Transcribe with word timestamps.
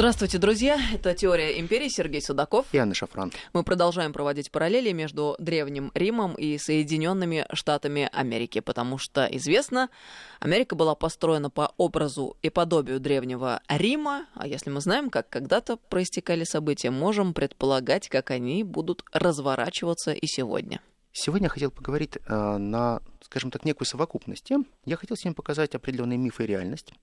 Здравствуйте, 0.00 0.38
друзья. 0.38 0.80
Это 0.94 1.12
«Теория 1.14 1.60
империи». 1.60 1.88
Сергей 1.90 2.22
Судаков. 2.22 2.64
И 2.72 2.78
Анна 2.78 2.94
Шафран. 2.94 3.30
Мы 3.52 3.62
продолжаем 3.62 4.14
проводить 4.14 4.50
параллели 4.50 4.92
между 4.92 5.36
Древним 5.38 5.90
Римом 5.92 6.32
и 6.36 6.56
Соединенными 6.56 7.44
Штатами 7.52 8.08
Америки, 8.10 8.60
потому 8.60 8.96
что, 8.96 9.26
известно, 9.26 9.90
Америка 10.38 10.74
была 10.74 10.94
построена 10.94 11.50
по 11.50 11.74
образу 11.76 12.38
и 12.40 12.48
подобию 12.48 12.98
Древнего 12.98 13.60
Рима, 13.68 14.24
а 14.32 14.46
если 14.46 14.70
мы 14.70 14.80
знаем, 14.80 15.10
как 15.10 15.28
когда-то 15.28 15.76
проистекали 15.76 16.44
события, 16.44 16.90
можем 16.90 17.34
предполагать, 17.34 18.08
как 18.08 18.30
они 18.30 18.64
будут 18.64 19.04
разворачиваться 19.12 20.12
и 20.12 20.26
сегодня. 20.26 20.80
Сегодня 21.12 21.44
я 21.44 21.50
хотел 21.50 21.70
поговорить 21.70 22.16
э, 22.16 22.56
на, 22.56 23.02
скажем 23.20 23.50
так, 23.50 23.66
некую 23.66 23.86
совокупность 23.86 24.44
тем. 24.44 24.66
Я 24.86 24.96
хотел 24.96 25.18
сегодня 25.18 25.34
показать 25.34 25.74
определенные 25.74 26.16
мифы 26.16 26.44
и 26.44 26.46
реальность. 26.46 26.94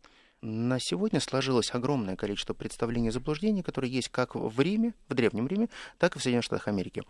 На 0.42 0.80
сегодня 0.80 1.20
сложилось 1.20 1.74
огромное 1.74 2.16
количество 2.16 2.54
представлений 2.54 3.08
и 3.08 3.12
заблуждений, 3.12 3.64
которые 3.64 3.92
есть 3.92 4.10
как 4.10 4.36
в 4.36 4.62
Риме, 4.62 4.94
в 5.10 5.16
Древнем 5.16 5.48
Риме, 5.48 5.68
так 5.98 6.16
и 6.16 6.20
в 6.20 6.22
Соединенных 6.22 6.46
Штатах 6.46 6.68
Америки. 6.68 7.04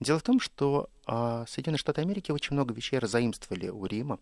Дело 0.00 0.18
в 0.18 0.22
том, 0.22 0.40
что 0.40 0.88
а, 1.06 1.44
Соединенные 1.46 1.78
Штаты 1.78 2.00
Америки 2.00 2.32
очень 2.32 2.54
много 2.54 2.74
вещей 2.74 2.98
разаимствовали 2.98 3.68
у 3.68 3.86
Рима. 3.86 4.18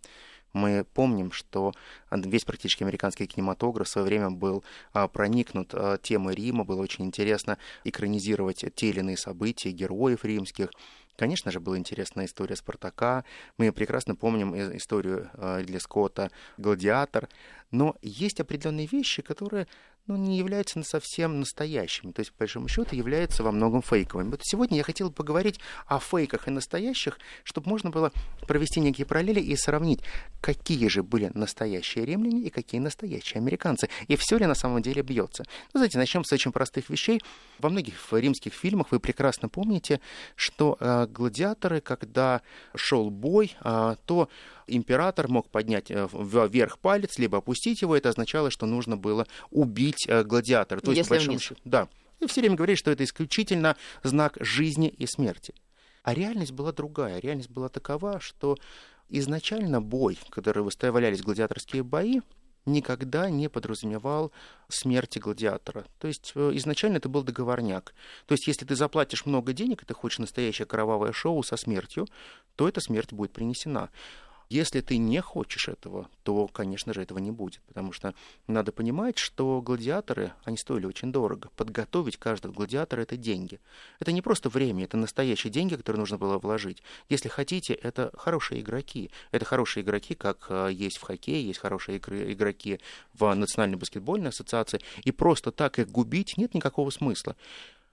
Мы 0.53 0.85
помним, 0.85 1.33
что 1.33 1.73
весь 2.11 2.45
практически 2.45 2.83
американский 2.83 3.27
кинематограф 3.27 3.87
в 3.87 3.91
свое 3.91 4.07
время 4.07 4.31
был 4.31 4.63
а, 4.93 5.09
проникнут 5.09 5.71
а, 5.73 5.97
темой 5.97 6.35
Рима, 6.35 6.65
было 6.65 6.83
очень 6.83 7.07
интересно 7.07 7.57
экранизировать 7.85 8.65
те 8.75 8.91
или 8.91 9.01
иные 9.01 9.17
события, 9.17 9.71
героев 9.71 10.25
римских. 10.25 10.71
Конечно 11.17 11.51
же, 11.51 11.61
была 11.61 11.79
интересная 11.79 12.27
история 12.27 12.57
Спартака. 12.57 13.25
Мы 13.57 13.71
прекрасно 13.73 14.15
помним 14.15 14.55
историю 14.77 15.31
Эдли 15.39 15.79
Скотта 15.79 16.31
«Гладиатор». 16.57 17.29
Но 17.71 17.97
есть 18.03 18.41
определенные 18.41 18.87
вещи, 18.87 19.23
которые 19.23 19.67
ну, 20.07 20.17
не 20.17 20.37
являются 20.37 20.83
совсем 20.83 21.41
настоящими. 21.41 22.13
То 22.13 22.21
есть, 22.21 22.33
по 22.33 22.41
большому 22.41 22.69
счету, 22.69 22.97
являются 22.97 23.43
во 23.43 23.53
многом 23.53 23.83
фейковыми. 23.83 24.31
Вот 24.31 24.41
сегодня 24.43 24.79
я 24.79 24.83
хотел 24.83 25.11
поговорить 25.11 25.61
о 25.87 25.99
фейках 25.99 26.49
и 26.49 26.51
настоящих, 26.51 27.19
чтобы 27.45 27.69
можно 27.69 27.91
было 27.91 28.13
провести 28.47 28.81
некие 28.81 29.07
параллели 29.07 29.41
и 29.41 29.55
сравнить, 29.57 30.01
какие 30.41 30.89
же 30.89 31.03
были 31.03 31.31
настоящие 31.35 32.05
римляне 32.05 32.43
и 32.43 32.51
какие 32.51 32.81
настоящие 32.81 33.39
американцы. 33.39 33.89
И 34.09 34.17
все 34.17 34.39
ли 34.39 34.47
на 34.47 34.55
самом 34.55 34.83
деле 34.83 35.03
бьется. 35.03 35.45
Ну, 35.73 35.79
знаете, 35.79 35.99
начнем 35.99 36.25
с 36.25 36.33
очень 36.33 36.53
простых 36.53 36.91
вещей. 36.91 37.21
Во 37.59 37.69
многих 37.69 37.95
римских 38.13 38.55
фильмах 38.55 38.91
вы 38.91 38.99
прекрасно 38.99 39.49
помните, 39.49 40.01
что 40.35 40.77
э, 40.81 41.07
гладиаторы, 41.07 41.81
когда 41.81 42.43
шел 42.75 43.11
бой, 43.11 43.57
э, 43.65 43.97
то 44.05 44.29
император 44.67 45.29
мог 45.29 45.49
поднять 45.51 45.91
э, 45.91 46.09
вверх 46.13 46.79
палец, 46.79 47.19
либо 47.19 47.39
опустить 47.39 47.83
его. 47.83 47.97
Это 47.97 48.09
означало, 48.09 48.51
что 48.51 48.67
нужно 48.67 48.97
было 48.97 49.27
убить 49.51 50.07
э, 50.09 50.25
гладиатора. 50.25 50.81
То 50.81 50.93
есть, 50.93 51.11
Если 51.11 51.27
вниз. 51.27 51.53
Да. 51.65 51.89
И 52.21 52.27
все 52.27 52.41
время 52.41 52.57
говорили, 52.57 52.77
что 52.77 52.91
это 52.91 53.05
исключительно 53.05 53.77
знак 54.03 54.37
жизни 54.41 54.89
и 54.89 55.07
смерти. 55.07 55.55
А 56.03 56.15
реальность 56.15 56.53
была 56.53 56.73
другая. 56.73 57.21
Реальность 57.21 57.51
была 57.51 57.69
такова, 57.69 58.21
что 58.21 58.57
изначально 59.09 59.81
бой, 59.81 60.19
который 60.31 60.63
выставлялись 60.63 61.23
гладиаторские 61.23 61.83
бои, 61.83 62.21
никогда 62.67 63.29
не 63.29 63.49
подразумевал 63.49 64.33
смерти 64.69 65.19
гладиатора. 65.19 65.85
То 65.99 66.09
есть 66.09 66.33
э, 66.35 66.53
изначально 66.55 66.99
это 66.99 67.09
был 67.09 67.23
договорняк. 67.23 67.95
То 68.27 68.33
есть 68.33 68.47
если 68.47 68.65
ты 68.65 68.77
заплатишь 68.77 69.27
много 69.27 69.53
денег, 69.53 69.83
и 69.83 69.87
ты 69.87 69.95
хочешь 69.95 70.19
настоящее 70.19 70.67
кровавое 70.67 71.13
шоу 71.13 71.43
со 71.43 71.57
смертью, 71.57 72.07
то 72.57 72.69
эта 72.69 72.81
смерть 72.81 73.13
будет 73.13 73.33
принесена. 73.33 73.91
Если 74.53 74.83
ты 74.83 74.99
не 74.99 75.23
хочешь 75.23 75.67
этого, 75.69 76.11
то, 76.25 76.47
конечно 76.47 76.93
же, 76.93 77.01
этого 77.01 77.19
не 77.19 77.31
будет, 77.31 77.63
потому 77.69 77.91
что 77.91 78.15
надо 78.47 78.71
понимать, 78.71 79.17
что 79.17 79.63
гладиаторы, 79.63 80.35
они 80.45 80.59
стоили 80.59 80.85
очень 80.85 81.11
дорого. 81.11 81.49
Подготовить 81.57 82.19
каждого 82.19 82.53
гладиатора— 82.53 83.01
это 83.03 83.17
деньги. 83.17 83.61
Это 83.99 84.13
не 84.13 84.21
просто 84.21 84.51
время, 84.51 84.85
это 84.85 84.99
настоящие 84.99 85.51
деньги, 85.51 85.75
которые 85.75 86.01
нужно 86.01 86.19
было 86.19 86.39
вложить. 86.39 86.83
Если 87.09 87.31
хотите, 87.31 87.73
это 87.73 88.11
хорошие 88.15 88.61
игроки. 88.61 89.11
Это 89.31 89.47
хорошие 89.47 89.85
игроки, 89.85 90.15
как 90.15 90.45
а, 90.51 90.69
есть 90.69 90.99
в 90.99 91.03
хоккее, 91.03 91.47
есть 91.47 91.59
хорошие 91.59 91.97
игроки 91.97 92.79
в 93.15 93.33
Национальной 93.33 93.79
баскетбольной 93.79 94.29
ассоциации, 94.29 94.83
и 95.03 95.13
просто 95.13 95.51
так 95.51 95.79
их 95.79 95.89
губить 95.89 96.37
нет 96.37 96.53
никакого 96.53 96.91
смысла. 96.91 97.37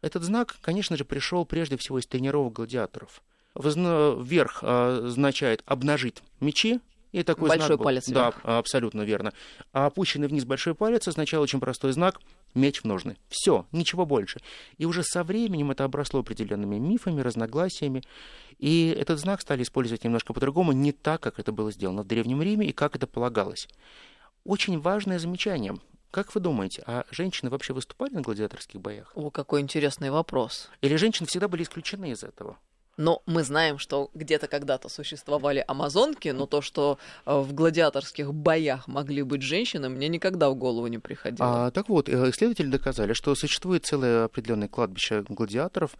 Этот 0.02 0.24
знак, 0.24 0.58
конечно 0.60 0.98
же, 0.98 1.06
пришел 1.06 1.46
прежде 1.46 1.78
всего 1.78 2.00
из 2.00 2.06
тренировок 2.06 2.52
гладиаторов 2.52 3.22
вверх 3.56 4.60
а, 4.62 5.06
означает 5.06 5.64
обнажить 5.66 6.22
мечи, 6.40 6.80
и 7.12 7.24
такой 7.24 7.50
большой 7.50 7.66
знак 7.68 7.78
был. 7.80 7.86
палец 7.86 8.08
вверх. 8.08 8.42
Да, 8.44 8.58
абсолютно 8.60 9.02
верно. 9.02 9.34
А 9.74 9.88
опущенный 9.88 10.28
вниз 10.28 10.46
большой 10.46 10.76
палец 10.76 11.08
означал 11.08 11.42
очень 11.42 11.60
простой 11.60 11.92
знак 11.92 12.20
меч 12.54 12.82
в 12.82 12.86
ножны. 12.86 13.18
Все, 13.30 13.66
ничего 13.72 14.06
больше. 14.06 14.40
И 14.78 14.86
уже 14.86 15.04
со 15.04 15.24
временем 15.24 15.72
это 15.72 15.84
обросло 15.84 16.20
определенными 16.20 16.78
мифами, 16.78 17.22
разногласиями. 17.22 18.04
И 18.60 18.96
этот 18.98 19.20
знак 19.20 19.42
стали 19.42 19.64
использовать 19.64 20.04
немножко 20.04 20.34
по-другому, 20.34 20.72
не 20.72 20.92
так, 20.92 21.22
как 21.22 21.40
это 21.40 21.52
было 21.52 21.72
сделано 21.72 22.04
в 22.04 22.08
Древнем 22.08 22.42
Риме 22.42 22.68
и 22.68 22.74
как 22.74 22.96
это 22.96 23.08
полагалось. 23.08 23.68
Очень 24.44 24.80
важное 24.80 25.20
замечание. 25.20 25.76
Как 26.12 26.34
вы 26.34 26.42
думаете, 26.42 26.84
а 26.88 27.06
женщины 27.12 27.52
вообще 27.52 27.74
выступали 27.74 28.14
на 28.14 28.22
гладиаторских 28.22 28.82
боях? 28.82 29.12
О, 29.16 29.30
какой 29.30 29.62
интересный 29.62 30.10
вопрос. 30.10 30.70
Или 30.82 30.96
женщины 30.96 31.28
всегда 31.28 31.48
были 31.48 31.64
исключены 31.64 32.12
из 32.12 32.24
этого? 32.24 32.58
Но 33.00 33.24
мы 33.26 33.44
знаем, 33.44 33.80
что 33.80 34.12
где-то 34.14 34.48
когда-то 34.48 34.90
существовали 34.90 35.64
амазонки, 35.66 36.28
но 36.28 36.46
то, 36.46 36.62
что 36.62 37.00
э, 37.26 37.40
в 37.40 37.54
гладиаторских 37.54 38.34
боях 38.34 38.90
могли 38.90 39.24
быть 39.24 39.42
женщины, 39.42 39.88
мне 39.88 40.10
никогда 40.10 40.50
в 40.50 40.56
голову 40.56 40.88
не 40.88 40.98
приходило. 40.98 41.68
А, 41.68 41.72
так 41.72 41.88
вот, 41.88 42.10
э, 42.10 42.30
исследователи 42.30 42.68
доказали, 42.68 43.14
что 43.14 43.34
существует 43.36 43.86
целое 43.86 44.26
определенное 44.26 44.68
кладбище 44.68 45.24
гладиаторов, 45.30 45.92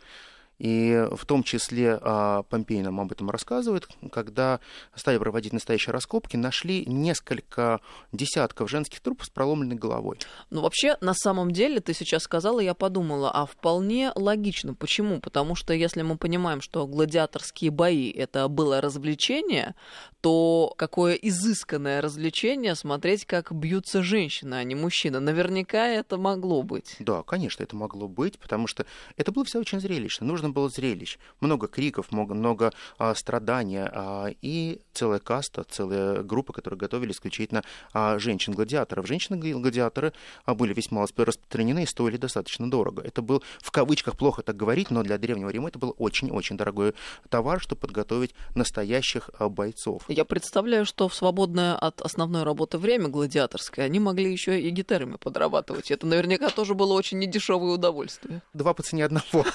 и 0.60 1.08
в 1.12 1.26
том 1.26 1.44
числе 1.44 1.98
а, 2.02 2.44
Помпей 2.44 2.82
нам 2.82 3.00
об 3.00 3.12
этом 3.12 3.30
рассказывает, 3.30 3.88
когда 4.12 4.60
стали 4.94 5.18
проводить 5.18 5.54
настоящие 5.54 5.94
раскопки, 5.94 6.36
нашли 6.36 6.86
несколько 6.86 7.80
десятков 8.12 8.70
женских 8.70 9.00
трупов 9.00 9.28
с 9.28 9.30
проломленной 9.30 9.78
головой. 9.78 10.20
Ну, 10.50 10.62
вообще, 10.62 10.98
на 11.02 11.14
самом 11.14 11.52
деле, 11.52 11.80
ты 11.80 11.94
сейчас 11.94 12.24
сказала, 12.24 12.60
я 12.60 12.74
подумала, 12.74 13.32
а 13.32 13.46
вполне 13.46 14.12
логично. 14.16 14.74
Почему? 14.74 15.22
Потому 15.22 15.56
что 15.56 15.74
если 15.74 16.02
мы 16.02 16.18
понимаем, 16.18 16.62
что 16.62 16.86
гладиаторские 16.86 17.72
бои 17.72 18.10
это 18.12 18.48
было 18.50 18.82
развлечение, 18.82 19.76
то 20.22 20.74
какое 20.78 21.14
изысканное 21.14 22.02
развлечение 22.02 22.76
смотреть, 22.76 23.26
как 23.26 23.52
бьются 23.52 24.04
женщины, 24.04 24.56
а 24.56 24.64
не 24.64 24.76
мужчины. 24.76 25.20
Наверняка 25.20 25.88
это 25.88 26.18
могло 26.18 26.62
быть. 26.64 26.96
Да, 27.00 27.24
конечно, 27.24 27.64
это 27.64 27.76
могло 27.76 28.08
быть, 28.08 28.38
потому 28.38 28.68
что 28.68 28.86
это 29.18 29.32
было 29.32 29.46
все 29.46 29.60
очень 29.60 29.80
зрелищно. 29.80 30.26
Нужно 30.26 30.50
было 30.50 30.70
зрелищ. 30.70 31.18
Много 31.40 31.68
криков, 31.68 32.12
много, 32.12 32.34
много 32.34 32.74
а, 32.98 33.16
страдания. 33.16 33.90
А, 33.94 34.28
и 34.42 34.82
целая 34.94 35.20
каста, 35.20 35.64
целая 35.64 36.24
группа, 36.24 36.52
которые 36.54 36.78
готовили 36.78 37.12
исключительно 37.12 37.64
а, 37.94 38.20
женщин-гладиаторов. 38.20 39.08
Женщины-гладиаторы 39.08 40.14
а, 40.46 40.56
были 40.56 40.74
весьма 40.74 41.04
распространены 41.04 41.84
и 41.84 41.86
стоили 41.86 42.18
достаточно 42.18 42.70
дорого. 42.70 43.02
Это 43.02 43.22
был, 43.22 43.44
в 43.60 43.72
кавычках, 43.72 44.18
плохо 44.18 44.42
так 44.42 44.58
говорить, 44.58 44.92
но 44.92 45.04
для 45.04 45.18
Древнего 45.18 45.50
Рима 45.50 45.70
это 45.70 45.80
был 45.80 45.96
очень-очень 45.98 46.58
дорогой 46.58 46.94
товар, 47.30 47.62
чтобы 47.62 47.82
подготовить 47.82 48.34
настоящих 48.56 49.30
а, 49.40 49.48
бойцов. 49.48 50.09
Я 50.10 50.26
представляю, 50.26 50.88
что 50.88 51.08
в 51.08 51.14
свободное 51.14 51.76
от 51.76 52.02
основной 52.02 52.42
работы 52.42 52.80
время 52.80 53.10
гладиаторское 53.10 53.86
они 53.86 54.00
могли 54.00 54.32
еще 54.32 54.60
и 54.60 54.68
гитарами 54.72 55.18
подрабатывать. 55.18 55.92
Это 55.92 56.08
наверняка 56.08 56.50
тоже 56.50 56.74
было 56.74 56.94
очень 56.94 57.20
недешевое 57.20 57.76
удовольствие. 57.76 58.42
Два 58.56 58.74
по 58.74 58.82
цене 58.82 59.06
одного. 59.06 59.46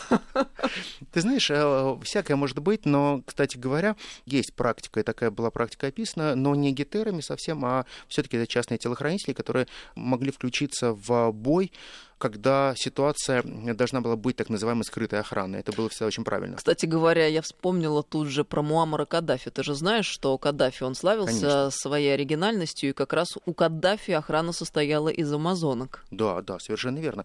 Ты 1.12 1.20
знаешь, 1.20 1.50
э, 1.50 1.98
всякое 2.04 2.36
может 2.36 2.60
быть, 2.60 2.86
но, 2.86 3.22
кстати 3.26 3.58
говоря, 3.58 3.96
есть 4.26 4.54
практика, 4.54 5.00
и 5.00 5.02
такая 5.02 5.32
была 5.32 5.50
практика 5.50 5.88
описана, 5.88 6.36
но 6.36 6.54
не 6.54 6.72
гетерами 6.72 7.20
совсем, 7.20 7.64
а 7.64 7.84
все-таки 8.06 8.36
это 8.36 8.46
частные 8.46 8.78
телохранители, 8.78 9.32
которые 9.32 9.66
могли 9.96 10.30
включиться 10.30 10.92
в 10.92 11.32
бой 11.32 11.72
когда 12.18 12.74
ситуация 12.76 13.42
должна 13.42 14.00
была 14.00 14.16
быть 14.16 14.36
так 14.36 14.48
называемой 14.48 14.84
скрытой 14.84 15.20
охраной. 15.20 15.60
Это 15.60 15.72
было 15.72 15.88
всегда 15.88 16.06
очень 16.06 16.24
правильно. 16.24 16.56
Кстати 16.56 16.86
говоря, 16.86 17.26
я 17.26 17.42
вспомнила 17.42 18.02
тут 18.02 18.28
же 18.28 18.44
про 18.44 18.62
Муаммара 18.62 19.04
Каддафи. 19.04 19.50
Ты 19.50 19.62
же 19.62 19.74
знаешь, 19.74 20.06
что 20.06 20.36
Каддафи, 20.38 20.82
он 20.84 20.94
славился 20.94 21.32
Конечно. 21.32 21.70
своей 21.70 22.14
оригинальностью, 22.14 22.90
и 22.90 22.92
как 22.92 23.12
раз 23.12 23.28
у 23.44 23.52
Каддафи 23.52 24.12
охрана 24.12 24.52
состояла 24.52 25.08
из 25.08 25.32
амазонок. 25.32 26.04
Да, 26.10 26.40
да, 26.42 26.58
совершенно 26.58 26.98
верно. 26.98 27.24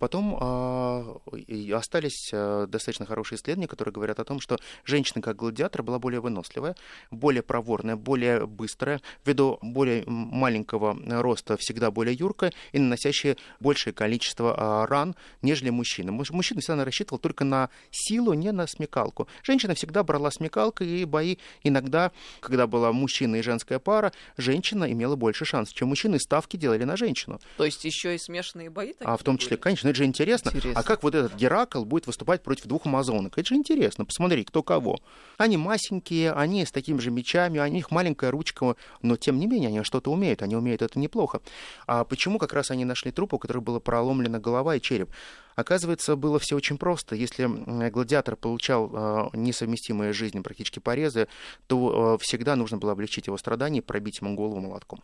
Потом 0.00 0.38
э, 0.40 1.72
остались 1.74 2.30
э, 2.32 2.66
достаточно 2.66 3.04
хорошие 3.04 3.36
исследования, 3.36 3.68
которые 3.68 3.92
говорят 3.92 4.18
о 4.18 4.24
том, 4.24 4.40
что 4.40 4.58
женщина 4.86 5.20
как 5.20 5.36
гладиатор 5.36 5.82
была 5.82 5.98
более 5.98 6.20
выносливая, 6.20 6.74
более 7.10 7.42
проворная, 7.42 7.96
более 7.96 8.46
быстрая, 8.46 9.02
ввиду 9.26 9.58
более 9.60 10.04
маленького 10.06 10.96
роста 11.20 11.58
всегда 11.58 11.90
более 11.90 12.14
юркая 12.14 12.50
и 12.72 12.78
наносящая 12.78 13.36
большее 13.60 13.92
количество 13.92 14.56
э, 14.56 14.86
ран, 14.86 15.14
нежели 15.42 15.68
мужчина. 15.68 16.12
Мужчина 16.12 16.62
всегда 16.62 16.82
рассчитывал 16.82 17.18
только 17.18 17.44
на 17.44 17.68
силу, 17.90 18.32
не 18.32 18.52
на 18.52 18.66
смекалку. 18.66 19.28
Женщина 19.42 19.74
всегда 19.74 20.02
брала 20.02 20.30
смекалку, 20.30 20.82
и 20.82 21.04
бои 21.04 21.36
иногда, 21.62 22.10
когда 22.40 22.66
была 22.66 22.92
мужчина 22.92 23.36
и 23.36 23.42
женская 23.42 23.78
пара, 23.78 24.14
женщина 24.38 24.90
имела 24.90 25.16
больше 25.16 25.44
шансов, 25.44 25.74
чем 25.74 25.88
мужчины, 25.88 26.18
ставки 26.18 26.56
делали 26.56 26.84
на 26.84 26.96
женщину. 26.96 27.38
То 27.58 27.66
есть 27.66 27.84
еще 27.84 28.14
и 28.14 28.18
смешанные 28.18 28.70
бои? 28.70 28.94
А 29.00 29.18
в 29.18 29.22
том 29.22 29.36
числе, 29.36 29.58
были? 29.58 29.64
конечно, 29.64 29.89
это 29.90 29.98
же 29.98 30.04
интересно. 30.04 30.50
интересно. 30.54 30.80
А 30.80 30.82
как 30.82 31.02
вот 31.02 31.14
этот 31.14 31.34
Геракл 31.34 31.84
будет 31.84 32.06
выступать 32.06 32.42
против 32.42 32.66
двух 32.66 32.86
амазонок? 32.86 33.38
Это 33.38 33.48
же 33.48 33.54
интересно. 33.54 34.04
Посмотри, 34.04 34.44
кто 34.44 34.62
кого. 34.62 34.98
Они 35.36 35.56
масенькие, 35.56 36.32
они 36.32 36.64
с 36.64 36.72
такими 36.72 36.98
же 36.98 37.10
мечами, 37.10 37.58
у 37.58 37.66
них 37.66 37.90
маленькая 37.90 38.30
ручка, 38.30 38.76
но 39.02 39.16
тем 39.16 39.38
не 39.38 39.46
менее 39.46 39.68
они 39.68 39.82
что-то 39.82 40.10
умеют, 40.10 40.42
они 40.42 40.56
умеют 40.56 40.82
это 40.82 40.98
неплохо. 40.98 41.40
А 41.86 42.04
почему 42.04 42.38
как 42.38 42.52
раз 42.52 42.70
они 42.70 42.84
нашли 42.84 43.10
труп, 43.12 43.34
у 43.34 43.38
которого 43.38 43.62
была 43.62 43.80
проломлена 43.80 44.38
голова 44.38 44.76
и 44.76 44.80
череп? 44.80 45.10
Оказывается, 45.56 46.16
было 46.16 46.38
все 46.38 46.56
очень 46.56 46.78
просто. 46.78 47.14
Если 47.14 47.46
гладиатор 47.90 48.36
получал 48.36 48.90
э, 48.92 49.30
несовместимые 49.34 50.12
с 50.12 50.16
жизнью 50.16 50.42
практически 50.42 50.78
порезы, 50.78 51.28
то 51.66 52.14
э, 52.14 52.18
всегда 52.22 52.56
нужно 52.56 52.78
было 52.78 52.92
облегчить 52.92 53.26
его 53.26 53.36
страдания 53.36 53.78
и 53.78 53.82
пробить 53.82 54.20
ему 54.20 54.34
голову 54.34 54.60
молотком. 54.60 55.02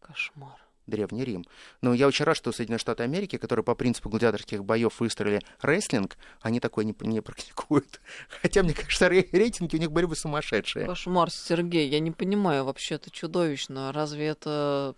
Кошмар. 0.00 0.67
Древний 0.88 1.24
Рим. 1.24 1.44
Но 1.82 1.94
я 1.94 2.08
очень 2.08 2.24
рад, 2.24 2.36
что 2.36 2.50
Соединенные 2.50 2.80
Штаты 2.80 3.02
Америки, 3.02 3.36
которые 3.36 3.64
по 3.64 3.74
принципу 3.74 4.08
гладиаторских 4.08 4.64
боев 4.64 5.00
выстроили 5.00 5.40
рестлинг, 5.60 6.16
они 6.40 6.60
такое 6.60 6.84
не, 6.84 6.94
не 7.00 7.20
практикуют. 7.20 8.00
Хотя, 8.42 8.62
мне 8.62 8.74
кажется, 8.74 9.08
рейтинги 9.08 9.76
у 9.76 9.78
них 9.78 9.92
были 9.92 10.06
бы 10.06 10.16
сумасшедшие. 10.16 10.86
Кошмар, 10.86 11.30
Сергей, 11.30 11.88
я 11.88 12.00
не 12.00 12.10
понимаю, 12.10 12.64
вообще 12.64 12.96
это 12.96 13.10
чудовищно. 13.10 13.92
Разве 13.92 14.26
это 14.26 14.94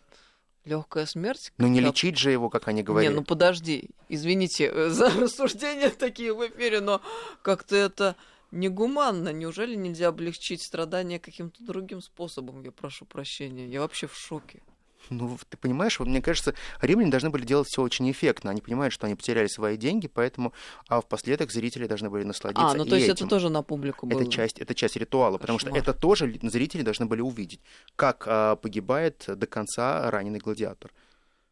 легкая 0.65 1.07
смерть? 1.07 1.53
Ну 1.59 1.67
не 1.69 1.81
лечить 1.81 2.19
же 2.19 2.31
его, 2.31 2.49
как 2.51 2.69
они 2.69 2.83
говорят. 2.83 3.11
Не, 3.11 3.17
ну 3.17 3.25
подожди, 3.25 3.91
извините 4.09 4.91
за 4.91 5.11
рассуждения 5.11 5.91
такие 5.91 6.33
в 6.33 6.47
эфире, 6.47 6.81
но 6.81 7.01
как-то 7.43 7.77
это 7.77 8.17
негуманно. 8.51 9.33
Неужели 9.33 9.75
нельзя 9.75 10.09
облегчить 10.09 10.63
страдания 10.63 11.19
каким-то 11.19 11.65
другим 11.65 12.01
способом? 12.01 12.63
Я 12.63 12.73
прошу 12.73 13.05
прощения. 13.05 13.67
Я 13.67 13.81
вообще 13.81 14.07
в 14.07 14.17
шоке. 14.17 14.63
Ну, 15.09 15.39
ты 15.49 15.57
понимаешь, 15.57 15.99
вот 15.99 16.09
мне 16.09 16.21
кажется, 16.23 16.55
римляне 16.81 17.11
должны 17.11 17.31
были 17.31 17.45
делать 17.45 17.69
все 17.69 17.83
очень 17.83 18.11
эффектно. 18.11 18.51
Они 18.51 18.61
понимают, 18.61 18.93
что 18.93 19.07
они 19.07 19.15
потеряли 19.15 19.47
свои 19.47 19.77
деньги, 19.77 20.07
поэтому 20.07 20.53
а 20.89 21.01
впоследок 21.01 21.51
зрители 21.51 21.87
должны 21.87 22.11
были 22.11 22.25
насладиться. 22.25 22.67
А, 22.67 22.75
ну 22.75 22.85
то 22.85 22.97
есть 22.97 23.09
этим. 23.09 23.27
это 23.27 23.27
тоже 23.27 23.49
на 23.49 23.63
публику 23.63 24.07
было. 24.07 24.21
Это 24.21 24.31
часть, 24.31 24.59
это 24.59 24.75
часть 24.75 24.97
ритуала, 24.97 25.39
Кошмар. 25.39 25.41
потому 25.41 25.59
что 25.59 25.71
это 25.71 25.95
тоже 25.95 26.39
зрители 26.43 26.83
должны 26.83 27.07
были 27.07 27.21
увидеть, 27.23 27.61
как 27.97 28.25
а, 28.27 28.57
погибает 28.57 29.25
до 29.27 29.47
конца 29.47 30.11
раненый 30.11 30.39
гладиатор. 30.39 30.93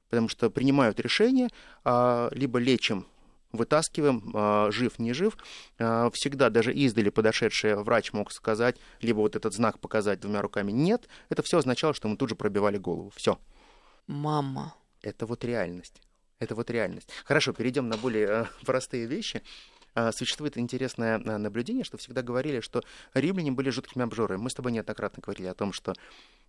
Потому 0.09 0.29
что 0.29 0.51
принимают 0.51 1.01
решение, 1.01 1.49
а, 1.85 2.29
либо 2.33 2.59
лечим 2.59 3.07
вытаскиваем, 3.53 4.31
а, 4.35 4.71
жив, 4.71 4.99
не 4.99 5.13
жив. 5.13 5.37
А, 5.79 6.11
всегда 6.13 6.51
даже 6.51 6.73
издали 6.73 7.11
подошедший 7.11 7.77
врач 7.77 8.13
мог 8.13 8.33
сказать, 8.33 8.77
либо 9.01 9.19
вот 9.19 9.37
этот 9.37 9.55
знак 9.55 9.81
показать 9.81 10.21
двумя 10.21 10.43
руками 10.43 10.73
«нет». 10.73 11.09
Это 11.29 11.43
все 11.43 11.59
означало, 11.59 11.95
что 11.95 12.09
мы 12.09 12.17
тут 12.17 12.29
же 12.29 12.35
пробивали 12.35 12.79
голову. 12.79 13.13
Все. 13.15 13.39
Мама. 14.07 14.75
Это 15.03 15.27
вот 15.27 15.45
реальность. 15.45 16.01
Это 16.39 16.55
вот 16.55 16.71
реальность. 16.71 17.09
Хорошо, 17.25 17.53
перейдем 17.53 17.89
на 17.89 17.97
более 17.97 18.27
э, 18.27 18.45
простые 18.65 19.07
вещи. 19.07 19.43
А, 19.95 20.13
существует 20.13 20.57
интересное 20.57 21.17
а, 21.17 21.39
наблюдение, 21.39 21.85
что 21.85 21.99
всегда 21.99 22.23
говорили, 22.23 22.61
что 22.61 22.83
римляне 23.15 23.51
были 23.51 23.71
жуткими 23.71 24.05
обжорами. 24.05 24.41
Мы 24.41 24.51
с 24.51 24.55
тобой 24.55 24.73
неоднократно 24.73 25.21
говорили 25.21 25.49
о 25.49 25.55
том, 25.55 25.73
что 25.73 25.95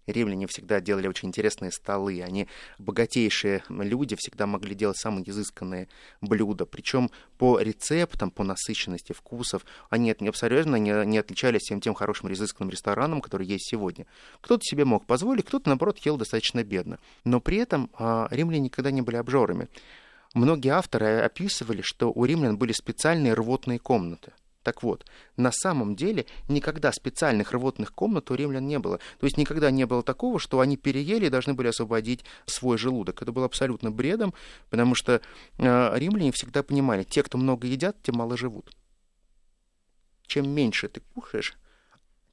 римляне 0.07 0.47
всегда 0.47 0.79
делали 0.79 1.07
очень 1.07 1.29
интересные 1.29 1.71
столы. 1.71 2.21
Они, 2.21 2.47
богатейшие 2.77 3.63
люди, 3.69 4.15
всегда 4.17 4.47
могли 4.47 4.75
делать 4.75 4.97
самые 4.97 5.29
изысканные 5.29 5.87
блюда. 6.21 6.65
Причем 6.65 7.09
по 7.37 7.59
рецептам, 7.59 8.31
по 8.31 8.43
насыщенности 8.43 9.13
вкусов, 9.13 9.65
они 9.89 10.11
абсолютно 10.11 10.77
не, 10.77 11.05
не 11.05 11.17
отличались 11.17 11.63
тем, 11.63 11.81
тем 11.81 11.93
хорошим 11.93 12.31
изысканным 12.31 12.69
рестораном, 12.69 13.21
который 13.21 13.47
есть 13.47 13.69
сегодня. 13.69 14.05
Кто-то 14.41 14.63
себе 14.63 14.85
мог 14.85 15.05
позволить, 15.05 15.45
кто-то, 15.45 15.69
наоборот, 15.69 15.97
ел 15.99 16.17
достаточно 16.17 16.63
бедно. 16.63 16.99
Но 17.23 17.39
при 17.39 17.57
этом 17.57 17.89
а, 17.93 18.27
римляне 18.31 18.65
никогда 18.65 18.91
не 18.91 19.01
были 19.01 19.15
обжорами. 19.17 19.67
Многие 20.35 20.69
авторы 20.69 21.21
описывали, 21.21 21.81
что 21.81 22.11
у 22.13 22.25
римлян 22.25 22.57
были 22.57 22.71
специальные 22.71 23.33
рвотные 23.33 23.79
комнаты. 23.79 24.33
Так 24.63 24.83
вот, 24.83 25.05
на 25.37 25.51
самом 25.51 25.95
деле 25.95 26.25
никогда 26.49 26.91
специальных 26.91 27.53
рвотных 27.53 27.93
комнат 27.93 28.29
у 28.29 28.35
римлян 28.35 28.67
не 28.67 28.77
было. 28.77 28.97
То 29.19 29.25
есть 29.25 29.37
никогда 29.37 29.71
не 29.71 29.85
было 29.85 30.03
такого, 30.03 30.37
что 30.37 30.59
они 30.59 30.75
переели 30.75 31.27
и 31.27 31.29
должны 31.29 31.53
были 31.53 31.69
освободить 31.69 32.25
свой 32.45 32.77
желудок. 32.77 33.21
Это 33.21 33.31
было 33.31 33.45
абсолютно 33.45 33.89
бредом, 33.89 34.33
потому 34.69 34.95
что 34.95 35.21
э, 35.57 35.91
римляне 35.97 36.31
всегда 36.33 36.61
понимали, 36.61 37.03
те, 37.03 37.23
кто 37.23 37.37
много 37.37 37.67
едят, 37.67 37.95
те 38.03 38.11
мало 38.11 38.35
живут. 38.35 38.75
Чем 40.27 40.49
меньше 40.49 40.89
ты 40.89 41.01
кушаешь, 41.13 41.55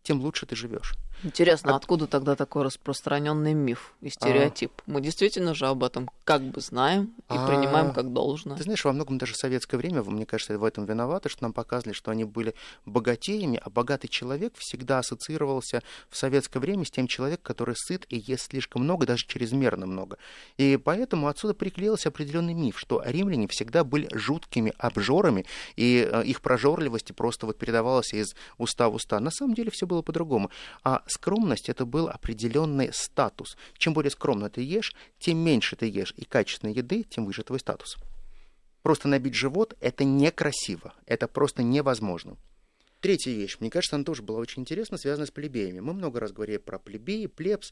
тем 0.02 0.20
лучше 0.20 0.46
ты 0.46 0.56
живешь. 0.56 0.94
Интересно, 1.22 1.72
а... 1.72 1.76
откуда 1.76 2.06
тогда 2.06 2.36
такой 2.36 2.64
распространенный 2.64 3.54
миф 3.54 3.94
и 4.00 4.10
стереотип? 4.10 4.72
А... 4.78 4.82
Мы 4.90 5.00
действительно 5.00 5.54
же 5.54 5.66
об 5.66 5.82
этом 5.82 6.10
как 6.24 6.42
бы 6.42 6.60
знаем 6.60 7.14
и 7.30 7.34
а... 7.34 7.46
принимаем 7.46 7.92
как 7.92 8.12
должное. 8.12 8.56
Ты 8.56 8.64
знаешь, 8.64 8.84
во 8.84 8.92
многом 8.92 9.18
даже 9.18 9.34
советское 9.34 9.76
время, 9.76 10.02
мне 10.02 10.26
кажется, 10.26 10.58
в 10.58 10.64
этом 10.64 10.84
виноваты, 10.84 11.28
что 11.28 11.42
нам 11.42 11.52
показывали, 11.52 11.94
что 11.94 12.10
они 12.10 12.24
были 12.24 12.54
богатеями, 12.84 13.60
а 13.62 13.70
богатый 13.70 14.08
человек 14.08 14.54
всегда 14.56 14.98
ассоциировался 14.98 15.82
в 16.10 16.16
советское 16.16 16.60
время 16.60 16.84
с 16.84 16.90
тем 16.90 17.06
человеком, 17.06 17.44
который 17.44 17.74
сыт 17.76 18.06
и 18.08 18.16
ест 18.18 18.50
слишком 18.50 18.82
много, 18.82 19.06
даже 19.06 19.26
чрезмерно 19.26 19.86
много. 19.86 20.18
И 20.58 20.76
поэтому 20.76 21.28
отсюда 21.28 21.54
приклеился 21.54 22.10
определенный 22.10 22.54
миф, 22.54 22.78
что 22.78 23.02
римляне 23.04 23.48
всегда 23.48 23.84
были 23.84 24.08
жуткими 24.12 24.72
обжорами, 24.78 25.46
и 25.76 26.08
э, 26.10 26.24
их 26.24 26.40
прожорливость 26.40 27.14
просто 27.14 27.46
вот 27.46 27.58
передавалась 27.58 28.12
из 28.12 28.34
уста 28.58 28.88
в 28.88 28.94
уста. 28.94 29.18
На 29.20 29.30
самом 29.30 29.54
деле 29.54 29.70
все 29.70 29.86
было 29.86 30.02
по-другому. 30.02 30.50
А 30.84 31.02
скромность 31.06 31.68
это 31.68 31.84
был 31.84 32.08
определенный 32.08 32.92
статус. 32.92 33.56
Чем 33.76 33.94
более 33.94 34.10
скромно 34.10 34.50
ты 34.50 34.62
ешь, 34.62 34.94
тем 35.18 35.38
меньше 35.38 35.76
ты 35.76 35.88
ешь 35.88 36.14
и 36.16 36.24
качественной 36.24 36.74
еды, 36.74 37.02
тем 37.02 37.24
выше 37.24 37.42
твой 37.42 37.60
статус. 37.60 37.96
Просто 38.82 39.08
набить 39.08 39.34
живот– 39.34 39.74
это 39.80 40.04
некрасиво, 40.04 40.94
это 41.06 41.26
просто 41.26 41.62
невозможно. 41.62 42.36
Третья 43.06 43.30
вещь, 43.30 43.58
мне 43.60 43.70
кажется, 43.70 43.94
она 43.94 44.04
тоже 44.04 44.24
была 44.24 44.40
очень 44.40 44.62
интересна, 44.62 44.98
связана 44.98 45.26
с 45.26 45.30
плебеями. 45.30 45.78
Мы 45.78 45.92
много 45.92 46.18
раз 46.18 46.32
говорили 46.32 46.56
про 46.56 46.80
плебеи, 46.80 47.26
плебс, 47.26 47.70